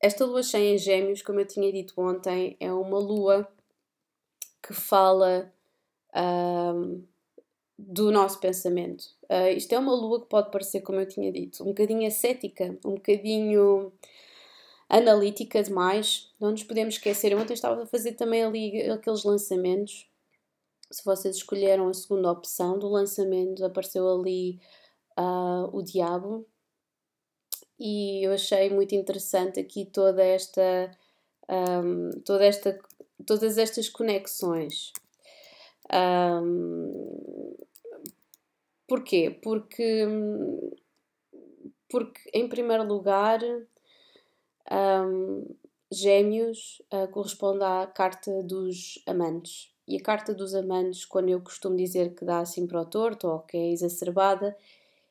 esta 0.00 0.24
lua 0.24 0.42
cheia 0.42 0.74
em 0.74 0.78
Gêmeos, 0.78 1.22
como 1.22 1.38
eu 1.38 1.46
tinha 1.46 1.72
dito 1.72 1.94
ontem, 1.96 2.56
é 2.58 2.72
uma 2.72 2.98
lua 2.98 3.48
que 4.60 4.74
fala 4.74 5.52
um, 6.12 7.04
do 7.78 8.10
nosso 8.10 8.40
pensamento. 8.40 9.04
Uh, 9.30 9.56
isto 9.56 9.72
é 9.72 9.78
uma 9.78 9.94
lua 9.94 10.22
que 10.22 10.28
pode 10.28 10.50
parecer, 10.50 10.80
como 10.80 10.98
eu 10.98 11.06
tinha 11.06 11.30
dito, 11.30 11.62
um 11.62 11.66
bocadinho 11.66 12.08
ascética, 12.08 12.76
um 12.84 12.94
bocadinho 12.94 13.92
analítica 14.88 15.62
demais. 15.62 16.30
Não 16.40 16.50
nos 16.50 16.62
podemos 16.62 16.94
esquecer. 16.94 17.36
Ontem 17.36 17.54
estava 17.54 17.82
a 17.82 17.86
fazer 17.86 18.12
também 18.12 18.42
ali 18.42 18.90
aqueles 18.90 19.24
lançamentos. 19.24 20.08
Se 20.90 21.04
vocês 21.04 21.36
escolheram 21.36 21.88
a 21.88 21.94
segunda 21.94 22.30
opção 22.30 22.78
do 22.78 22.88
lançamento, 22.88 23.64
apareceu 23.64 24.08
ali 24.08 24.58
uh, 25.18 25.76
o 25.76 25.82
Diabo. 25.82 26.46
E 27.78 28.26
eu 28.26 28.32
achei 28.32 28.70
muito 28.70 28.94
interessante 28.94 29.60
aqui 29.60 29.84
toda 29.84 30.22
esta, 30.22 30.90
um, 31.48 32.10
toda 32.24 32.44
esta 32.44 32.78
todas 33.26 33.58
estas 33.58 33.88
conexões. 33.88 34.92
Um, 35.92 37.28
Porquê? 38.88 39.38
Porque, 39.42 40.06
porque 41.90 42.20
em 42.32 42.48
primeiro 42.48 42.84
lugar, 42.84 43.38
um, 44.70 45.54
Gêmeos 45.90 46.82
uh, 46.92 47.08
corresponde 47.08 47.64
à 47.64 47.86
carta 47.86 48.42
dos 48.42 49.02
amantes. 49.06 49.72
E 49.86 49.96
a 49.96 50.02
carta 50.02 50.34
dos 50.34 50.54
amantes, 50.54 51.06
quando 51.06 51.30
eu 51.30 51.40
costumo 51.40 51.74
dizer 51.76 52.14
que 52.14 52.24
dá 52.24 52.40
assim 52.40 52.66
para 52.66 52.82
o 52.82 52.84
torto 52.84 53.26
ou 53.26 53.40
que 53.40 53.56
é 53.56 53.72
exacerbada, 53.72 54.54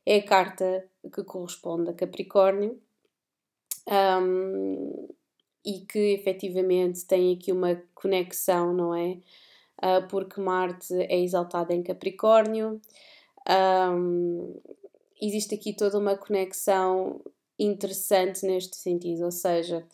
é 0.06 0.18
a 0.18 0.24
carta 0.24 0.88
que 1.14 1.24
corresponde 1.24 1.90
a 1.90 1.94
Capricórnio 1.94 2.80
um, 4.22 5.08
e 5.66 5.80
que 5.82 6.14
efetivamente 6.14 7.06
tem 7.06 7.34
aqui 7.34 7.52
uma 7.52 7.82
conexão, 7.96 8.72
não 8.72 8.94
é? 8.94 9.18
Uh, 9.80 10.08
porque 10.10 10.40
Marte 10.40 10.94
é 10.94 11.20
exaltada 11.20 11.74
em 11.74 11.82
Capricórnio, 11.82 12.80
um, 13.50 14.60
existe 15.22 15.56
aqui 15.56 15.74
toda 15.74 15.98
uma 15.98 16.16
conexão 16.16 17.20
interessante 17.60 18.46
neste 18.46 18.76
sentido, 18.76 19.26
ou 19.26 19.32
seja, 19.32 19.86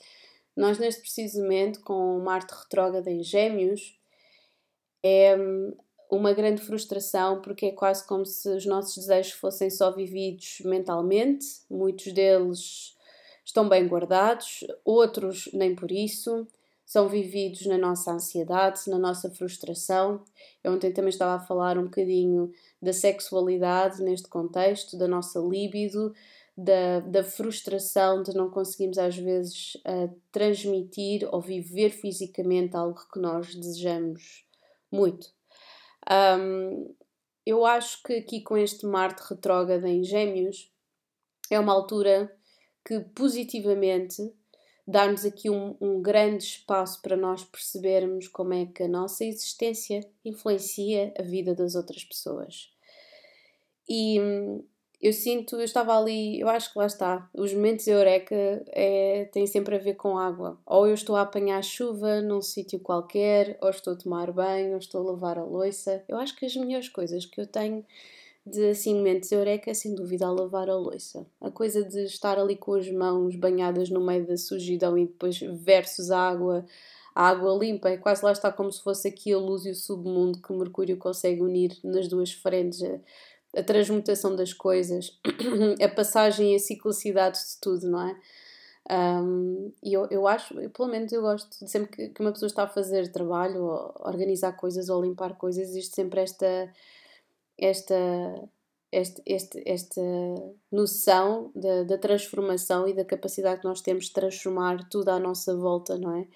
nós 0.55 0.77
neste 0.77 1.01
preciso 1.01 1.41
momento 1.41 1.81
com 1.81 2.19
Marte 2.19 2.53
retrógrada 2.53 3.09
em 3.09 3.23
Gêmeos 3.23 3.97
é 5.03 5.35
uma 6.09 6.33
grande 6.33 6.61
frustração 6.61 7.41
porque 7.41 7.67
é 7.67 7.71
quase 7.71 8.05
como 8.05 8.25
se 8.25 8.47
os 8.49 8.65
nossos 8.65 8.95
desejos 8.95 9.33
fossem 9.33 9.69
só 9.69 9.91
vividos 9.91 10.61
mentalmente, 10.63 11.45
muitos 11.69 12.11
deles 12.13 12.95
estão 13.43 13.67
bem 13.67 13.87
guardados, 13.87 14.65
outros 14.85 15.49
nem 15.53 15.75
por 15.75 15.91
isso 15.91 16.47
são 16.85 17.09
vividos 17.09 17.65
na 17.65 17.77
nossa 17.77 18.11
ansiedade, 18.11 18.81
na 18.87 18.99
nossa 18.99 19.29
frustração. 19.31 20.23
Eu 20.63 20.73
ontem 20.73 20.91
também 20.91 21.09
estava 21.09 21.41
a 21.41 21.45
falar 21.45 21.77
um 21.77 21.85
bocadinho 21.85 22.51
da 22.81 22.93
sexualidade 22.93 24.03
neste 24.03 24.27
contexto, 24.27 24.97
da 24.97 25.07
nossa 25.07 25.39
libido, 25.39 26.13
da, 26.55 26.99
da 26.99 27.23
frustração 27.23 28.21
de 28.21 28.35
não 28.35 28.49
conseguirmos 28.49 28.97
às 28.97 29.17
vezes 29.17 29.75
uh, 29.75 30.13
transmitir 30.31 31.27
ou 31.33 31.41
viver 31.41 31.89
fisicamente 31.89 32.75
algo 32.75 32.99
que 33.11 33.19
nós 33.19 33.55
desejamos 33.55 34.45
muito. 34.91 35.33
Um, 36.09 36.93
eu 37.45 37.65
acho 37.65 38.01
que 38.03 38.13
aqui 38.13 38.41
com 38.41 38.55
este 38.55 38.85
Marte 38.85 39.23
retrógrado 39.27 39.85
em 39.85 40.03
Gêmeos 40.03 40.71
é 41.49 41.59
uma 41.59 41.73
altura 41.73 42.33
que 42.85 42.99
positivamente 42.99 44.31
dar-nos 44.85 45.25
aqui 45.25 45.49
um, 45.49 45.75
um, 45.79 46.01
grande 46.01 46.43
espaço 46.43 47.01
para 47.01 47.15
nós 47.15 47.43
percebermos 47.43 48.27
como 48.27 48.53
é 48.53 48.65
que 48.65 48.83
a 48.83 48.87
nossa 48.87 49.23
existência 49.23 50.05
influencia 50.23 51.13
a 51.17 51.23
vida 51.23 51.55
das 51.55 51.73
outras 51.73 52.03
pessoas. 52.03 52.69
E 53.87 54.19
eu 55.03 55.11
sinto, 55.11 55.57
eu 55.57 55.65
estava 55.65 55.97
ali, 55.97 56.39
eu 56.39 56.47
acho 56.47 56.71
que 56.71 56.79
lá 56.79 56.85
está, 56.85 57.29
os 57.33 57.53
momentos 57.53 57.85
eureka 57.87 58.33
é, 58.67 59.25
têm 59.33 59.45
sempre 59.45 59.75
a 59.75 59.79
ver 59.79 59.95
com 59.95 60.17
água. 60.17 60.57
Ou 60.65 60.87
eu 60.87 60.93
estou 60.93 61.17
a 61.17 61.23
apanhar 61.23 61.61
chuva 61.61 62.21
num 62.21 62.41
sítio 62.41 62.79
qualquer, 62.79 63.57
ou 63.61 63.69
estou 63.69 63.93
a 63.93 63.95
tomar 63.97 64.31
banho, 64.31 64.71
ou 64.71 64.77
estou 64.77 65.01
a 65.01 65.11
lavar 65.11 65.37
a 65.37 65.43
louça. 65.43 66.01
Eu 66.07 66.15
acho 66.17 66.33
que 66.37 66.45
as 66.45 66.55
melhores 66.55 66.87
coisas 66.87 67.25
que 67.25 67.41
eu 67.41 67.45
tenho 67.45 67.85
de 68.45 68.69
assim 68.69 68.95
momentos 68.95 69.29
eureka 69.29 69.71
é 69.71 69.73
sem 69.73 69.93
dúvida 69.93 70.25
a 70.25 70.31
lavar 70.31 70.69
a 70.69 70.77
louça. 70.77 71.27
A 71.41 71.51
coisa 71.51 71.83
de 71.83 72.05
estar 72.05 72.39
ali 72.39 72.55
com 72.55 72.73
as 72.73 72.89
mãos 72.89 73.35
banhadas 73.35 73.89
no 73.89 73.99
meio 73.99 74.25
da 74.25 74.37
sujidão 74.37 74.97
e 74.97 75.05
depois 75.05 75.37
versus 75.37 76.11
a 76.11 76.29
água, 76.29 76.65
a 77.13 77.27
água 77.27 77.53
limpa, 77.57 77.89
é 77.89 77.97
quase 77.97 78.23
lá 78.23 78.31
está 78.31 78.53
como 78.53 78.71
se 78.71 78.81
fosse 78.81 79.09
aqui 79.09 79.33
a 79.33 79.37
luz 79.37 79.65
e 79.65 79.71
o 79.71 79.75
submundo 79.75 80.41
que 80.41 80.53
Mercúrio 80.53 80.95
consegue 80.95 81.41
unir 81.41 81.77
nas 81.83 82.07
duas 82.07 82.31
frentes 82.31 82.81
a 83.55 83.63
transmutação 83.63 84.35
das 84.35 84.53
coisas, 84.53 85.19
a 85.83 85.89
passagem 85.89 86.53
e 86.53 86.55
a 86.55 86.59
ciclicidade 86.59 87.37
de 87.39 87.61
tudo, 87.61 87.89
não 87.89 88.01
é? 88.07 88.15
Um, 88.91 89.71
e 89.81 89.93
eu, 89.93 90.07
eu 90.11 90.27
acho, 90.27 90.59
eu, 90.59 90.69
pelo 90.69 90.89
menos 90.89 91.11
eu 91.11 91.21
gosto, 91.21 91.63
de 91.63 91.71
sempre 91.71 92.09
que, 92.09 92.21
uma 92.21 92.33
pessoa 92.33 92.47
está 92.47 92.63
a 92.63 92.67
fazer 92.67 93.11
trabalho, 93.11 93.63
ou 93.63 93.93
organizar 93.99 94.53
coisas 94.53 94.89
ou 94.89 95.01
limpar 95.01 95.35
coisas, 95.35 95.69
existe 95.69 95.95
sempre 95.95 96.21
esta, 96.21 96.73
esta, 97.57 97.95
este, 98.91 99.21
este, 99.25 99.63
esta 99.65 100.01
noção 100.71 101.51
da, 101.55 101.83
da 101.83 101.97
transformação 101.97 102.87
e 102.87 102.93
da 102.93 103.05
capacidade 103.05 103.61
que 103.61 103.67
nós 103.67 103.81
temos 103.81 104.05
de 104.05 104.13
transformar 104.13 104.89
tudo 104.89 105.09
à 105.09 105.19
nossa 105.19 105.55
volta, 105.55 105.97
não 105.97 106.17
é? 106.17 106.27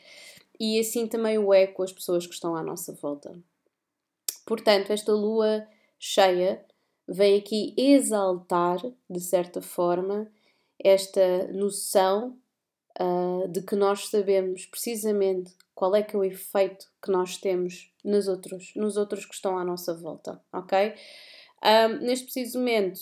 E 0.59 0.79
assim 0.79 1.05
também 1.05 1.37
o 1.37 1.53
é 1.53 1.67
com 1.67 1.83
as 1.83 1.91
pessoas 1.91 2.25
que 2.25 2.33
estão 2.33 2.55
à 2.55 2.63
nossa 2.63 2.93
volta. 2.93 3.37
Portanto, 4.45 4.91
esta 4.91 5.11
lua 5.11 5.67
cheia 5.99 6.65
vem 7.07 7.37
aqui 7.37 7.73
exaltar, 7.77 8.77
de 9.09 9.19
certa 9.19 9.61
forma, 9.61 10.29
esta 10.83 11.47
noção 11.53 12.37
uh, 12.99 13.47
de 13.47 13.61
que 13.61 13.75
nós 13.75 14.09
sabemos 14.09 14.65
precisamente 14.65 15.53
qual 15.73 15.95
é 15.95 16.01
que 16.01 16.15
é 16.15 16.19
o 16.19 16.23
efeito 16.23 16.87
que 17.01 17.11
nós 17.11 17.37
temos 17.37 17.93
nos 18.03 18.27
outros, 18.27 18.73
nos 18.75 18.97
outros 18.97 19.25
que 19.25 19.33
estão 19.33 19.57
à 19.57 19.63
nossa 19.63 19.93
volta, 19.93 20.41
ok? 20.51 20.93
Um, 21.63 22.05
neste 22.05 22.25
preciso 22.25 22.59
momento, 22.59 22.99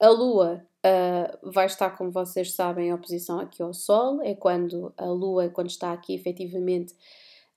a 0.00 0.08
Lua 0.08 0.66
uh, 0.84 1.50
vai 1.50 1.66
estar, 1.66 1.90
como 1.96 2.10
vocês 2.10 2.52
sabem, 2.52 2.88
em 2.88 2.92
oposição 2.92 3.38
aqui 3.38 3.62
ao 3.62 3.72
Sol, 3.72 4.20
é 4.22 4.34
quando 4.34 4.92
a 4.96 5.06
Lua, 5.06 5.48
quando 5.48 5.70
está 5.70 5.92
aqui 5.92 6.14
efetivamente 6.14 6.94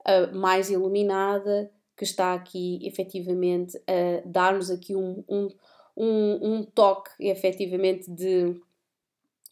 uh, 0.06 0.36
mais 0.36 0.70
iluminada, 0.70 1.70
que 1.96 2.04
está 2.04 2.34
aqui 2.34 2.78
efetivamente 2.86 3.76
a 3.86 4.22
dar-nos 4.26 4.70
aqui 4.70 4.94
um, 4.94 5.24
um, 5.28 5.48
um, 5.96 6.54
um 6.54 6.62
toque 6.62 7.10
efetivamente 7.18 8.10
de 8.10 8.60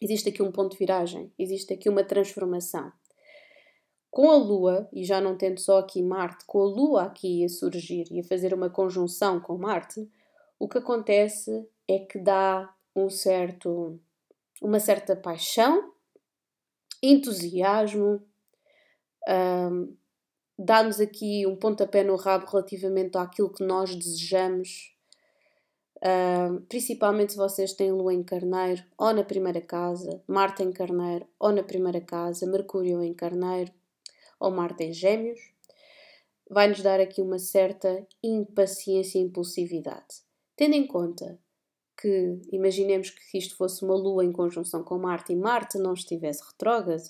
existe 0.01 0.29
aqui 0.29 0.43
um 0.43 0.51
ponto 0.51 0.73
de 0.73 0.77
viragem, 0.77 1.31
existe 1.39 1.73
aqui 1.73 1.89
uma 1.89 2.03
transformação. 2.03 2.91
Com 4.11 4.29
a 4.29 4.37
Lua, 4.37 4.87
e 4.93 5.03
já 5.03 5.19
não 5.19 5.37
tendo 5.37 5.59
só 5.59 5.79
aqui 5.79 6.01
Marte, 6.01 6.45
com 6.45 6.61
a 6.61 6.65
Lua 6.65 7.03
aqui 7.03 7.43
a 7.43 7.49
surgir 7.49 8.05
e 8.11 8.19
a 8.19 8.23
fazer 8.23 8.53
uma 8.53 8.69
conjunção 8.69 9.39
com 9.39 9.57
Marte, 9.57 10.09
o 10.57 10.69
que 10.69 10.77
acontece 10.77 11.67
é 11.87 11.99
que 11.99 12.17
dá 12.19 12.73
um 12.95 13.09
certo, 13.09 13.99
uma 14.61 14.79
certa 14.79 15.15
paixão, 15.15 15.91
entusiasmo, 17.03 18.21
um, 19.27 19.95
dá-nos 20.57 20.99
aqui 20.99 21.45
um 21.45 21.55
pontapé 21.55 22.03
no 22.03 22.15
rabo 22.15 22.45
relativamente 22.45 23.17
àquilo 23.17 23.51
que 23.51 23.63
nós 23.63 23.93
desejamos, 23.95 24.95
uh, 25.97 26.61
principalmente 26.69 27.33
se 27.33 27.37
vocês 27.37 27.73
têm 27.73 27.91
Lua 27.91 28.13
em 28.13 28.23
Carneiro 28.23 28.83
ou 28.97 29.13
na 29.13 29.23
primeira 29.23 29.61
casa, 29.61 30.21
Marte 30.27 30.63
em 30.63 30.71
Carneiro 30.71 31.27
ou 31.39 31.51
na 31.51 31.63
primeira 31.63 32.01
casa, 32.01 32.45
Mercúrio 32.45 33.03
em 33.03 33.13
Carneiro 33.13 33.71
ou 34.39 34.51
Marte 34.51 34.83
em 34.83 34.93
Gêmeos, 34.93 35.39
vai-nos 36.49 36.81
dar 36.81 36.99
aqui 36.99 37.21
uma 37.21 37.39
certa 37.39 38.05
impaciência 38.23 39.17
e 39.19 39.21
impulsividade. 39.21 40.23
Tendo 40.55 40.75
em 40.75 40.87
conta 40.87 41.37
que, 41.99 42.39
imaginemos 42.51 43.09
que 43.09 43.37
isto 43.37 43.55
fosse 43.57 43.83
uma 43.83 43.95
Lua 43.95 44.23
em 44.23 44.31
conjunção 44.31 44.83
com 44.83 44.97
Marte 44.97 45.33
e 45.33 45.35
Marte 45.35 45.77
não 45.77 45.93
estivesse 45.93 46.43
retrógrado, 46.45 47.03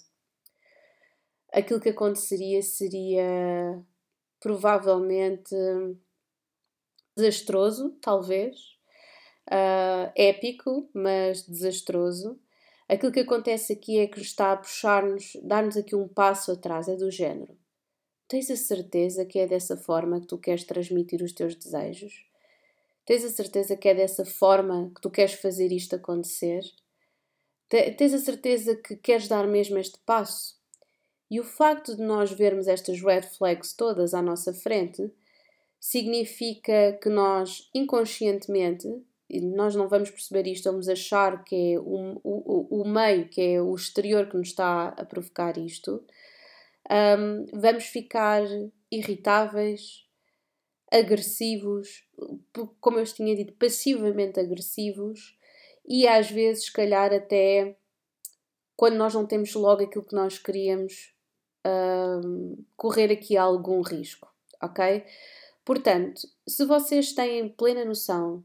aquilo 1.55 1.79
que 1.79 1.89
aconteceria 1.89 2.61
seria 2.61 3.81
provavelmente 4.41 5.55
desastroso, 7.15 7.97
talvez, 8.01 8.57
uh, 9.47 10.11
épico, 10.15 10.89
mas 10.93 11.47
desastroso. 11.47 12.37
Aquilo 12.89 13.11
que 13.11 13.21
acontece 13.21 13.73
aqui 13.73 13.99
é 13.99 14.05
que 14.05 14.19
está 14.19 14.51
a 14.51 14.57
puxar-nos, 14.57 15.37
dar-nos 15.41 15.77
aqui 15.77 15.95
um 15.95 16.07
passo 16.07 16.51
atrás, 16.51 16.89
é 16.89 16.95
do 16.95 17.09
género. 17.09 17.57
Tens 18.27 18.51
a 18.51 18.55
certeza 18.57 19.25
que 19.25 19.39
é 19.39 19.47
dessa 19.47 19.77
forma 19.77 20.19
que 20.19 20.27
tu 20.27 20.37
queres 20.37 20.65
transmitir 20.65 21.23
os 21.23 21.31
teus 21.31 21.55
desejos? 21.55 22.25
Tens 23.05 23.23
a 23.23 23.29
certeza 23.29 23.77
que 23.77 23.87
é 23.87 23.95
dessa 23.95 24.25
forma 24.25 24.91
que 24.93 25.01
tu 25.01 25.09
queres 25.09 25.33
fazer 25.35 25.71
isto 25.71 25.95
acontecer? 25.95 26.63
Tens 27.69 28.13
a 28.13 28.19
certeza 28.19 28.75
que 28.75 28.95
queres 28.95 29.27
dar 29.27 29.47
mesmo 29.47 29.77
este 29.77 29.99
passo? 30.05 30.54
E 31.35 31.39
o 31.41 31.43
facto 31.43 31.97
de 31.97 32.01
nós 32.01 32.31
vermos 32.31 32.65
estas 32.65 33.01
red 33.01 33.23
flags 33.23 33.73
todas 33.73 34.13
à 34.13 34.21
nossa 34.21 34.53
frente 34.53 35.11
significa 35.77 36.97
que 37.03 37.09
nós 37.09 37.69
inconscientemente, 37.75 38.87
e 39.29 39.41
nós 39.41 39.75
não 39.75 39.89
vamos 39.89 40.09
perceber 40.09 40.47
isto, 40.49 40.71
vamos 40.71 40.87
achar 40.87 41.43
que 41.43 41.73
é 41.73 41.77
o, 41.77 42.21
o, 42.23 42.83
o 42.83 42.87
meio, 42.87 43.27
que 43.27 43.41
é 43.41 43.61
o 43.61 43.75
exterior 43.75 44.29
que 44.29 44.37
nos 44.37 44.47
está 44.47 44.87
a 44.87 45.03
provocar 45.03 45.57
isto, 45.57 46.01
um, 46.89 47.45
vamos 47.51 47.83
ficar 47.83 48.43
irritáveis, 48.89 50.07
agressivos, 50.89 52.07
como 52.79 52.97
eu 52.97 53.03
tinha 53.03 53.35
dito, 53.35 53.51
passivamente 53.59 54.39
agressivos 54.39 55.37
e 55.85 56.07
às 56.07 56.31
vezes, 56.31 56.67
se 56.67 56.71
calhar, 56.71 57.13
até 57.13 57.75
quando 58.77 58.95
nós 58.95 59.13
não 59.13 59.25
temos 59.27 59.53
logo 59.53 59.83
aquilo 59.83 60.05
que 60.05 60.15
nós 60.15 60.37
queríamos, 60.37 61.13
correr 62.75 63.11
aqui 63.11 63.37
algum 63.37 63.81
risco, 63.81 64.27
ok? 64.61 65.03
Portanto, 65.63 66.21
se 66.47 66.65
vocês 66.65 67.13
têm 67.13 67.49
plena 67.49 67.83
noção 67.83 68.43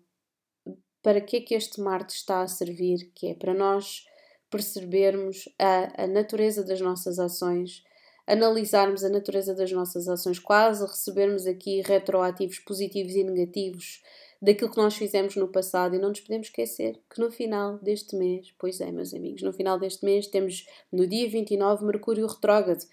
para 1.03 1.21
que 1.21 1.37
é 1.37 1.41
que 1.41 1.55
este 1.55 1.81
Marte 1.81 2.15
está 2.15 2.43
a 2.43 2.49
servir, 2.49 3.11
que 3.15 3.29
é 3.29 3.35
para 3.35 3.55
nós 3.55 4.07
percebermos 4.51 5.49
a, 5.59 6.05
a 6.05 6.07
natureza 6.07 6.65
das 6.65 6.81
nossas 6.81 7.19
ações, 7.19 7.85
analisarmos 8.27 9.05
a 9.05 9.09
natureza 9.09 9.55
das 9.55 9.71
nossas 9.73 10.09
ações, 10.09 10.39
quase 10.39 10.85
recebermos 10.85 11.47
aqui 11.47 11.81
retroativos 11.83 12.59
positivos 12.59 13.15
e 13.15 13.25
negativos 13.25 14.03
daquilo 14.41 14.71
que 14.71 14.77
nós 14.77 14.97
fizemos 14.97 15.37
no 15.37 15.49
passado 15.49 15.95
e 15.95 15.99
não 15.99 16.09
nos 16.09 16.21
podemos 16.21 16.47
esquecer 16.47 16.99
que 17.11 17.21
no 17.21 17.31
final 17.31 17.79
deste 17.79 18.17
mês, 18.17 18.53
pois 18.59 18.81
é, 18.81 18.91
meus 18.91 19.13
amigos, 19.13 19.43
no 19.43 19.53
final 19.53 19.79
deste 19.79 20.05
mês 20.05 20.27
temos 20.27 20.67
no 20.91 21.07
dia 21.07 21.29
29 21.29 21.85
Mercúrio 21.85 22.27
retrógrado. 22.27 22.85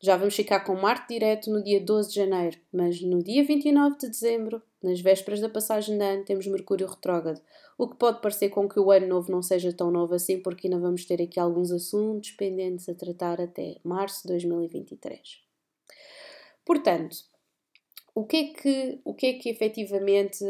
Já 0.00 0.16
vamos 0.16 0.34
ficar 0.34 0.60
com 0.60 0.74
Marte 0.74 1.14
direto 1.14 1.48
no 1.48 1.62
dia 1.62 1.80
12 1.80 2.08
de 2.08 2.16
janeiro, 2.16 2.58
mas 2.72 3.00
no 3.00 3.22
dia 3.22 3.44
29 3.44 3.98
de 3.98 4.08
dezembro, 4.08 4.60
nas 4.82 5.00
vésperas 5.00 5.40
da 5.40 5.48
passagem 5.48 5.96
de 5.96 6.04
ano, 6.04 6.24
temos 6.24 6.44
Mercúrio 6.48 6.88
retrógrado, 6.88 7.40
o 7.78 7.88
que 7.88 7.96
pode 7.96 8.20
parecer 8.20 8.48
com 8.48 8.68
que 8.68 8.80
o 8.80 8.90
ano 8.90 9.06
novo 9.06 9.30
não 9.30 9.40
seja 9.40 9.72
tão 9.72 9.92
novo 9.92 10.14
assim, 10.14 10.40
porque 10.40 10.66
ainda 10.66 10.80
vamos 10.80 11.04
ter 11.04 11.22
aqui 11.22 11.38
alguns 11.38 11.70
assuntos 11.70 12.32
pendentes 12.32 12.88
a 12.88 12.94
tratar 12.94 13.40
até 13.40 13.76
março 13.84 14.22
de 14.22 14.32
2023. 14.32 15.40
Portanto, 16.64 17.16
o 18.14 18.24
que 18.24 18.36
é 18.36 18.44
que, 18.52 19.00
o 19.04 19.14
que, 19.14 19.26
é 19.26 19.32
que 19.34 19.48
efetivamente 19.48 20.44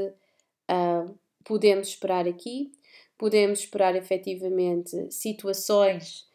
podemos 1.44 1.88
esperar 1.88 2.26
aqui? 2.26 2.72
Podemos 3.18 3.60
esperar 3.60 3.94
efetivamente 3.94 5.10
situações 5.12 6.26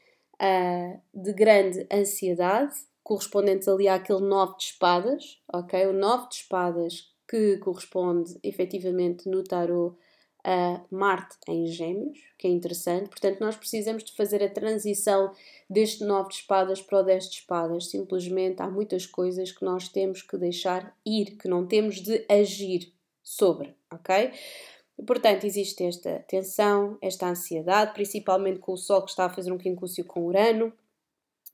uh, 0.42 1.02
de 1.14 1.34
grande 1.34 1.88
ansiedade, 1.92 2.74
correspondentes 3.04 3.68
ali 3.68 3.88
àquele 3.88 4.22
9 4.22 4.58
de 4.58 4.64
espadas, 4.66 5.42
ok? 5.52 5.88
O 5.88 5.94
9 5.94 6.30
de 6.30 6.36
espadas 6.36 7.14
que 7.28 7.58
corresponde 7.58 8.38
efetivamente 8.42 9.30
no 9.30 9.44
tarot 9.44 9.98
a 10.44 10.82
Marte 10.90 11.36
em 11.50 11.68
Gêmeos, 11.68 12.20
que 12.38 12.48
é 12.48 12.50
interessante. 12.50 13.10
Portanto, 13.10 13.42
nós 13.42 13.58
precisamos 13.58 14.02
de 14.02 14.14
fazer 14.14 14.42
a 14.42 14.50
transição 14.50 15.34
deste 15.70 16.06
9 16.06 16.30
de 16.30 16.36
espadas 16.36 16.82
para 16.82 17.02
o 17.02 17.04
10 17.04 17.30
de 17.30 17.36
espadas. 17.36 17.90
Simplesmente 17.90 18.62
há 18.62 18.70
muitas 18.70 19.06
coisas 19.06 19.52
que 19.52 19.66
nós 19.66 19.90
temos 19.90 20.22
que 20.22 20.38
deixar 20.38 20.96
ir, 21.06 21.38
que 21.38 21.50
não 21.50 21.68
temos 21.68 22.02
de 22.02 22.26
agir 22.30 22.94
sobre, 23.22 23.76
ok? 23.92 24.32
Portanto, 25.06 25.46
existe 25.46 25.84
esta 25.84 26.20
tensão, 26.28 26.98
esta 27.02 27.28
ansiedade, 27.28 27.94
principalmente 27.94 28.60
com 28.60 28.74
o 28.74 28.78
Sol 28.78 29.04
que 29.04 29.12
está 29.12 29.26
a 29.26 29.30
fazer 29.30 29.52
um 29.52 29.58
quincúcio 29.58 30.04
com 30.04 30.26
Urano 30.26 30.74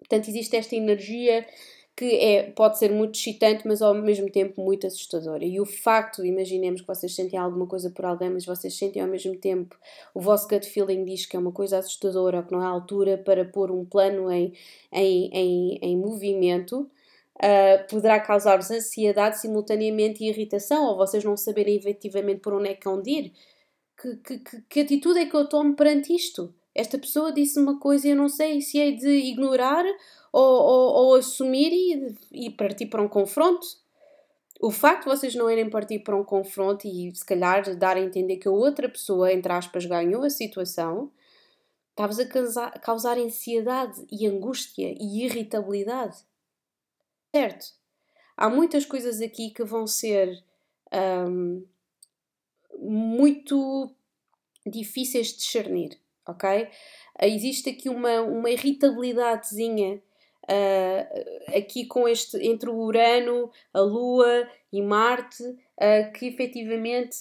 Portanto, 0.04 0.30
existe 0.30 0.56
esta 0.56 0.76
energia 0.76 1.46
que 1.96 2.15
é, 2.15 2.52
pode 2.52 2.80
ser 2.80 2.91
muito 2.91 3.15
excitante, 3.19 3.67
mas 3.67 3.80
ao 3.82 3.93
mesmo 3.93 4.30
tempo 4.30 4.62
muito 4.62 4.88
assustadora. 4.88 5.46
E 5.46 5.62
o 5.62 5.65
facto, 5.65 6.26
imaginemos 6.26 6.82
que 6.82 6.88
vocês 6.88 7.13
sentem 7.13 7.39
alguma 7.39 7.67
coisa 7.67 7.89
por 7.91 8.04
alguém, 8.04 8.32
mas 8.32 8.46
vocês 8.46 8.76
sentem 8.76 9.02
ao 9.02 9.08
mesmo 9.08 9.38
tempo, 9.38 9.78
o 10.13 10.19
vosso 10.19 10.48
gut 10.48 10.67
feeling 10.67 11.06
diz 11.06 11.28
que 11.28 11.36
é 11.36 11.39
uma 11.39 11.52
coisa 11.52 11.78
assustadora 11.78 12.38
ou 12.38 12.43
que 12.43 12.52
não 12.52 12.62
há 12.62 12.67
altura 12.67 13.17
para 13.17 13.46
pôr 13.46 13.72
um 13.72 13.86
plano 13.86 14.32
em, 14.32 14.54
em, 14.91 15.30
em, 15.32 15.80
em 15.84 15.98
movimento, 15.98 16.89
uh, 17.38 17.88
poderá 17.89 18.19
causar-vos 18.19 18.72
ansiedade 18.72 19.39
simultaneamente 19.39 20.24
e 20.24 20.30
irritação, 20.30 20.86
ou 20.86 20.98
vocês 20.98 21.24
não 21.24 21.36
saberem 21.38 21.76
efetivamente 21.76 22.41
por 22.41 22.54
onde 22.54 22.69
é 22.69 22.76
que 22.76 22.88
hão 22.88 23.02
de 23.02 23.12
ir. 23.12 23.34
Que, 24.00 24.15
que, 24.17 24.39
que, 24.39 24.62
que 24.69 24.80
atitude 24.82 25.19
é 25.19 25.26
que 25.26 25.36
eu 25.36 25.48
tomo 25.48 25.76
perante 25.76 26.13
isto? 26.13 26.54
Esta 26.76 26.98
pessoa 26.98 27.32
disse 27.32 27.60
uma 27.60 27.80
coisa 27.80 28.08
e 28.08 28.12
eu 28.12 28.15
não 28.15 28.28
sei 28.28 28.60
se 28.60 28.80
é 28.80 28.91
de 28.91 29.08
ignorar 29.08 29.86
ou, 30.32 30.41
ou, 30.41 30.93
ou 31.06 31.15
assumir 31.15 31.72
e, 31.72 32.46
e 32.48 32.50
partir 32.50 32.88
para 32.88 33.02
um 33.02 33.08
confronto. 33.08 33.65
O 34.60 34.72
facto 34.72 35.04
de 35.04 35.10
vocês 35.10 35.36
não 35.36 35.50
irem 35.52 35.69
partir 35.69 36.00
para 36.00 36.15
um 36.15 36.24
confronto 36.24 36.88
e 36.88 37.13
se 37.13 37.26
calhar 37.26 37.76
dar 37.76 37.98
a 37.98 38.02
entender 38.02 38.38
que 38.38 38.48
a 38.48 38.52
outra 38.52 38.89
pessoa, 38.89 39.32
entre 39.32 39.52
aspas, 39.52 39.86
ganhou 39.86 40.24
a 40.24 40.30
situação, 40.30 41.12
está-vos 41.91 42.19
a 42.19 42.26
causar, 42.26 42.72
causar 42.80 43.17
ansiedade 43.17 44.04
e 44.12 44.26
angústia 44.26 44.96
e 45.00 45.26
irritabilidade. 45.26 46.17
Certo? 47.34 47.65
Há 48.38 48.48
muitas 48.48 48.86
coisas 48.86 49.19
aqui 49.19 49.50
que 49.50 49.63
vão 49.63 49.88
ser 49.88 50.43
um, 51.28 51.65
muito 52.80 53.91
difíceis 54.65 55.28
de 55.28 55.38
discernir, 55.38 56.00
ok? 56.28 56.69
Existe 57.22 57.72
aqui 57.72 57.89
uma, 57.89 58.22
uma 58.22 58.50
irritabilidadezinha 58.52 60.02
uh, 60.43 61.58
aqui 61.58 61.86
com 61.88 62.08
este 62.08 62.38
entre 62.38 62.69
o 62.69 62.76
Urano, 62.76 63.52
a 63.74 63.82
Lua 63.82 64.48
e 64.72 64.82
Marte, 64.82 65.43
uh, 65.43 66.13
que 66.13 66.28
efetivamente 66.28 67.17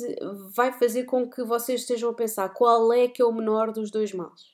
vai 0.55 0.73
fazer 0.73 1.05
com 1.05 1.29
que 1.29 1.43
vocês 1.43 1.81
estejam 1.81 2.11
a 2.11 2.15
pensar 2.15 2.51
qual 2.51 2.93
é 2.93 3.09
que 3.09 3.23
é 3.23 3.25
o 3.25 3.33
menor 3.33 3.73
dos 3.73 3.91
dois 3.91 4.13
males. 4.13 4.53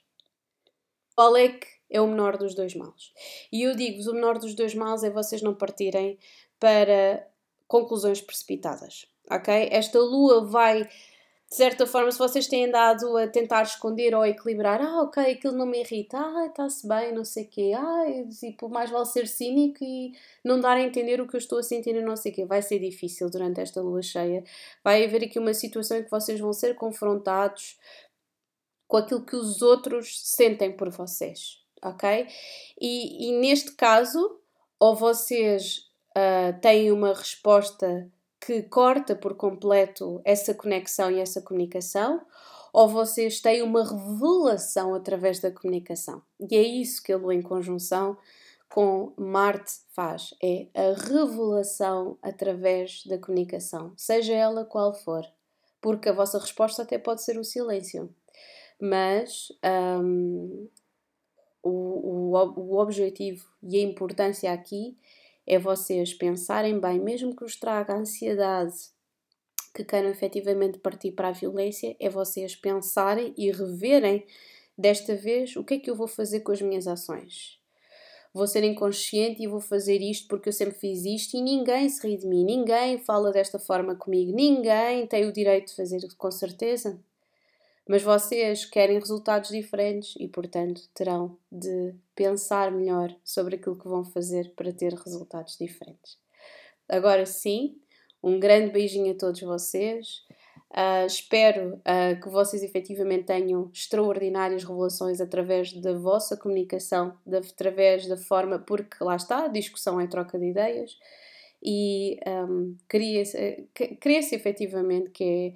Qual 1.16 1.36
é 1.36 1.48
que 1.48 1.77
é 1.90 2.00
o 2.00 2.06
menor 2.06 2.36
dos 2.36 2.54
dois 2.54 2.74
males? 2.74 3.12
E 3.52 3.62
eu 3.62 3.74
digo-vos, 3.74 4.06
o 4.06 4.14
menor 4.14 4.38
dos 4.38 4.54
dois 4.54 4.74
males 4.74 5.02
é 5.02 5.10
vocês 5.10 5.42
não 5.42 5.54
partirem 5.54 6.18
para 6.58 7.26
conclusões 7.66 8.20
precipitadas, 8.20 9.06
ok? 9.30 9.68
Esta 9.70 9.98
Lua 9.98 10.44
vai 10.44 10.88
de 11.50 11.56
certa 11.56 11.86
forma, 11.86 12.10
se 12.12 12.18
vocês 12.18 12.46
têm 12.46 12.66
andado 12.66 13.16
a 13.16 13.26
tentar 13.26 13.62
esconder 13.62 14.14
ou 14.14 14.24
equilibrar, 14.24 14.82
ah, 14.82 15.02
ok, 15.02 15.32
aquilo 15.32 15.56
não 15.56 15.64
me 15.64 15.80
irrita, 15.80 16.18
ah, 16.18 16.46
está-se 16.46 16.86
bem, 16.86 17.14
não 17.14 17.24
sei 17.24 17.44
o 17.44 17.48
quê, 17.48 17.72
ah, 17.74 18.04
tipo, 18.38 18.68
mais 18.68 18.90
vale 18.90 19.06
ser 19.06 19.26
cínico 19.26 19.82
e 19.82 20.12
não 20.44 20.60
dar 20.60 20.76
a 20.76 20.82
entender 20.82 21.22
o 21.22 21.26
que 21.26 21.36
eu 21.36 21.38
estou 21.38 21.58
a 21.58 21.62
sentir 21.62 21.96
e 21.96 22.02
não 22.02 22.16
sei 22.16 22.32
o 22.32 22.34
quê. 22.34 22.44
Vai 22.44 22.60
ser 22.60 22.78
difícil 22.78 23.30
durante 23.30 23.62
esta 23.62 23.80
lua 23.80 24.02
cheia. 24.02 24.44
Vai 24.84 25.02
haver 25.02 25.24
aqui 25.24 25.38
uma 25.38 25.54
situação 25.54 25.96
em 25.96 26.04
que 26.04 26.10
vocês 26.10 26.38
vão 26.38 26.52
ser 26.52 26.74
confrontados 26.74 27.78
com 28.86 28.98
aquilo 28.98 29.24
que 29.24 29.36
os 29.36 29.62
outros 29.62 30.20
sentem 30.22 30.70
por 30.76 30.90
vocês, 30.90 31.57
ok? 31.82 32.26
E, 32.80 33.28
e 33.28 33.32
neste 33.38 33.72
caso, 33.72 34.38
ou 34.78 34.94
vocês 34.94 35.88
uh, 36.10 36.58
têm 36.60 36.92
uma 36.92 37.12
resposta 37.12 38.10
que 38.40 38.62
corta 38.62 39.16
por 39.16 39.34
completo 39.34 40.20
essa 40.24 40.54
conexão 40.54 41.10
e 41.10 41.20
essa 41.20 41.42
comunicação, 41.42 42.24
ou 42.72 42.88
vocês 42.88 43.40
têm 43.40 43.62
uma 43.62 43.82
revelação 43.82 44.94
através 44.94 45.40
da 45.40 45.50
comunicação. 45.50 46.22
E 46.48 46.56
é 46.56 46.62
isso 46.62 47.02
que 47.02 47.12
a 47.12 47.16
Lua 47.16 47.34
em 47.34 47.42
conjunção 47.42 48.16
com 48.68 49.12
Marte 49.16 49.72
faz, 49.94 50.34
é 50.42 50.66
a 50.74 50.94
revelação 50.94 52.18
através 52.22 53.02
da 53.06 53.18
comunicação, 53.18 53.92
seja 53.96 54.34
ela 54.34 54.64
qual 54.64 54.92
for, 54.92 55.24
porque 55.80 56.10
a 56.10 56.12
vossa 56.12 56.38
resposta 56.38 56.82
até 56.82 56.98
pode 56.98 57.22
ser 57.22 57.38
o 57.38 57.44
silêncio, 57.44 58.14
mas 58.80 59.48
um, 60.02 60.68
o, 61.62 61.70
o, 61.70 62.72
o 62.74 62.78
objetivo 62.78 63.46
e 63.62 63.78
a 63.78 63.82
importância 63.82 64.52
aqui 64.52 64.96
é 65.46 65.58
vocês 65.58 66.12
pensarem 66.12 66.78
bem, 66.78 67.00
mesmo 67.00 67.34
que 67.34 67.42
vos 67.42 67.56
traga 67.56 67.94
ansiedade, 67.94 68.74
que 69.74 69.84
queiram 69.84 70.10
efetivamente 70.10 70.78
partir 70.78 71.12
para 71.12 71.28
a 71.28 71.32
violência, 71.32 71.96
é 71.98 72.10
vocês 72.10 72.54
pensarem 72.54 73.32
e 73.36 73.50
reverem 73.50 74.26
desta 74.76 75.14
vez 75.14 75.56
o 75.56 75.64
que 75.64 75.74
é 75.74 75.78
que 75.78 75.90
eu 75.90 75.96
vou 75.96 76.06
fazer 76.06 76.40
com 76.40 76.52
as 76.52 76.60
minhas 76.60 76.86
ações. 76.86 77.58
Vou 78.32 78.46
ser 78.46 78.62
inconsciente 78.62 79.42
e 79.42 79.46
vou 79.46 79.60
fazer 79.60 80.00
isto 80.02 80.28
porque 80.28 80.50
eu 80.50 80.52
sempre 80.52 80.78
fiz 80.78 81.04
isto 81.04 81.36
e 81.36 81.40
ninguém 81.40 81.88
se 81.88 82.06
ri 82.06 82.16
de 82.16 82.26
mim, 82.26 82.44
ninguém 82.44 82.98
fala 82.98 83.32
desta 83.32 83.58
forma 83.58 83.96
comigo, 83.96 84.32
ninguém 84.32 85.06
tem 85.06 85.26
o 85.26 85.32
direito 85.32 85.68
de 85.68 85.76
fazer 85.76 86.00
com 86.16 86.30
certeza. 86.30 87.00
Mas 87.88 88.02
vocês 88.02 88.66
querem 88.66 88.98
resultados 88.98 89.48
diferentes 89.48 90.14
e, 90.18 90.28
portanto, 90.28 90.82
terão 90.92 91.38
de 91.50 91.94
pensar 92.14 92.70
melhor 92.70 93.14
sobre 93.24 93.56
aquilo 93.56 93.78
que 93.78 93.88
vão 93.88 94.04
fazer 94.04 94.52
para 94.54 94.70
ter 94.72 94.92
resultados 94.92 95.56
diferentes. 95.56 96.18
Agora 96.86 97.24
sim, 97.24 97.78
um 98.22 98.38
grande 98.38 98.72
beijinho 98.72 99.12
a 99.12 99.16
todos 99.16 99.40
vocês. 99.40 100.26
Uh, 100.70 101.06
espero 101.06 101.76
uh, 101.76 102.20
que 102.20 102.28
vocês 102.28 102.62
efetivamente 102.62 103.24
tenham 103.24 103.70
extraordinárias 103.72 104.64
revelações 104.64 105.18
através 105.18 105.72
da 105.72 105.94
vossa 105.94 106.36
comunicação, 106.36 107.16
de, 107.24 107.38
através 107.38 108.06
da 108.06 108.18
forma, 108.18 108.58
porque 108.58 109.02
lá 109.02 109.16
está, 109.16 109.46
a 109.46 109.48
discussão 109.48 109.98
é 109.98 110.06
troca 110.06 110.38
de 110.38 110.44
ideias 110.44 110.94
e 111.62 112.20
um, 112.26 112.76
cria-se 112.86 113.68
cria 114.00 114.20
efetivamente 114.20 115.10
que 115.10 115.24
é 115.24 115.52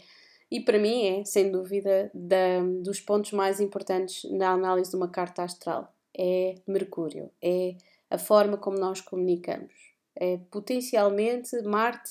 e 0.53 0.61
para 0.61 0.79
mim 0.79 1.07
é, 1.07 1.25
sem 1.25 1.51
dúvida, 1.51 2.11
da, 2.13 2.61
dos 2.83 3.01
pontos 3.01 3.33
mais 3.33 3.59
importantes 3.59 4.31
na 4.31 4.51
análise 4.51 4.91
de 4.91 4.97
uma 4.97 5.09
carta 5.09 5.43
astral. 5.43 5.91
É 6.15 6.57
Mercúrio, 6.67 7.31
é 7.41 7.75
a 8.11 8.19
forma 8.19 8.59
como 8.59 8.79
nós 8.79 9.01
comunicamos. 9.01 9.73
É 10.15 10.37
potencialmente 10.51 11.59
Marte 11.63 12.11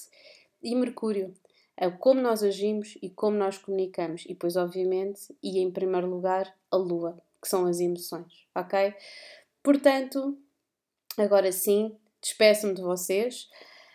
e 0.60 0.74
Mercúrio. 0.74 1.32
É 1.78 1.88
como 1.92 2.20
nós 2.20 2.42
agimos 2.42 2.98
e 3.00 3.12
como 3.12 3.38
nós 3.38 3.60
comunicamos. 3.60 4.24
E 4.26 4.30
depois, 4.30 4.56
obviamente, 4.56 5.22
e 5.44 5.60
em 5.60 5.70
primeiro 5.70 6.10
lugar, 6.10 6.52
a 6.72 6.78
Lua, 6.78 7.22
que 7.40 7.48
são 7.48 7.68
as 7.68 7.80
emoções, 7.80 8.48
ok? 8.56 8.92
Portanto, 9.62 10.36
agora 11.16 11.52
sim, 11.52 11.96
despeço-me 12.20 12.74
de 12.74 12.82
vocês. 12.82 13.48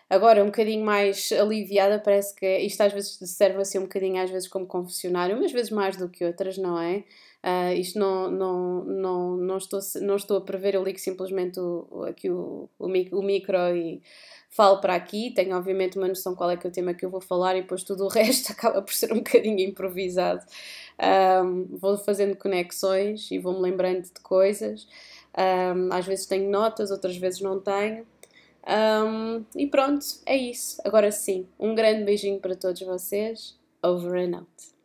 Agora, 0.08 0.42
um 0.42 0.46
bocadinho 0.46 0.84
mais 0.84 1.32
aliviada, 1.32 1.98
parece 1.98 2.34
que 2.34 2.58
isto 2.58 2.80
às 2.80 2.92
vezes 2.92 3.18
serve 3.24 3.60
assim 3.60 3.78
um 3.78 3.82
bocadinho, 3.82 4.22
às 4.22 4.30
vezes, 4.30 4.48
como 4.48 4.66
confessionário, 4.66 5.36
umas 5.36 5.50
vezes 5.52 5.70
mais 5.70 5.96
do 5.96 6.08
que 6.08 6.24
outras, 6.24 6.56
não 6.58 6.78
é? 6.80 7.04
Uh, 7.44 7.72
isto 7.74 7.98
não, 7.98 8.30
não, 8.30 8.84
não, 8.84 9.36
não, 9.36 9.56
estou, 9.56 9.80
não 10.02 10.16
estou 10.16 10.36
a 10.38 10.40
prever, 10.40 10.74
eu 10.74 10.82
ligo 10.82 10.98
simplesmente 10.98 11.60
o, 11.60 12.04
aqui 12.08 12.28
o, 12.30 12.68
o, 12.78 12.86
o 12.86 13.22
micro 13.22 13.56
e 13.76 14.02
falo 14.50 14.80
para 14.80 14.94
aqui. 14.94 15.32
Tenho, 15.34 15.56
obviamente, 15.56 15.98
uma 15.98 16.08
noção 16.08 16.34
qual 16.34 16.50
é 16.50 16.56
que 16.56 16.66
é 16.66 16.70
o 16.70 16.72
tema 16.72 16.94
que 16.94 17.04
eu 17.04 17.10
vou 17.10 17.20
falar 17.20 17.56
e 17.56 17.62
depois 17.62 17.82
tudo 17.84 18.04
o 18.04 18.08
resto 18.08 18.52
acaba 18.52 18.82
por 18.82 18.92
ser 18.92 19.12
um 19.12 19.16
bocadinho 19.16 19.60
improvisado. 19.60 20.44
Um, 21.44 21.76
vou 21.76 21.96
fazendo 21.98 22.36
conexões 22.36 23.30
e 23.30 23.38
vou-me 23.38 23.60
lembrando 23.60 24.02
de 24.02 24.20
coisas. 24.22 24.88
Um, 25.36 25.92
às 25.92 26.06
vezes 26.06 26.26
tenho 26.26 26.50
notas, 26.50 26.90
outras 26.90 27.16
vezes 27.16 27.40
não 27.40 27.60
tenho. 27.60 28.06
Um, 28.66 29.44
e 29.54 29.66
pronto, 29.66 30.04
é 30.26 30.36
isso. 30.36 30.80
Agora 30.84 31.10
sim, 31.12 31.46
um 31.58 31.74
grande 31.74 32.04
beijinho 32.04 32.40
para 32.40 32.56
todos 32.56 32.80
vocês. 32.82 33.58
Over 33.82 34.18
and 34.24 34.38
out. 34.38 34.75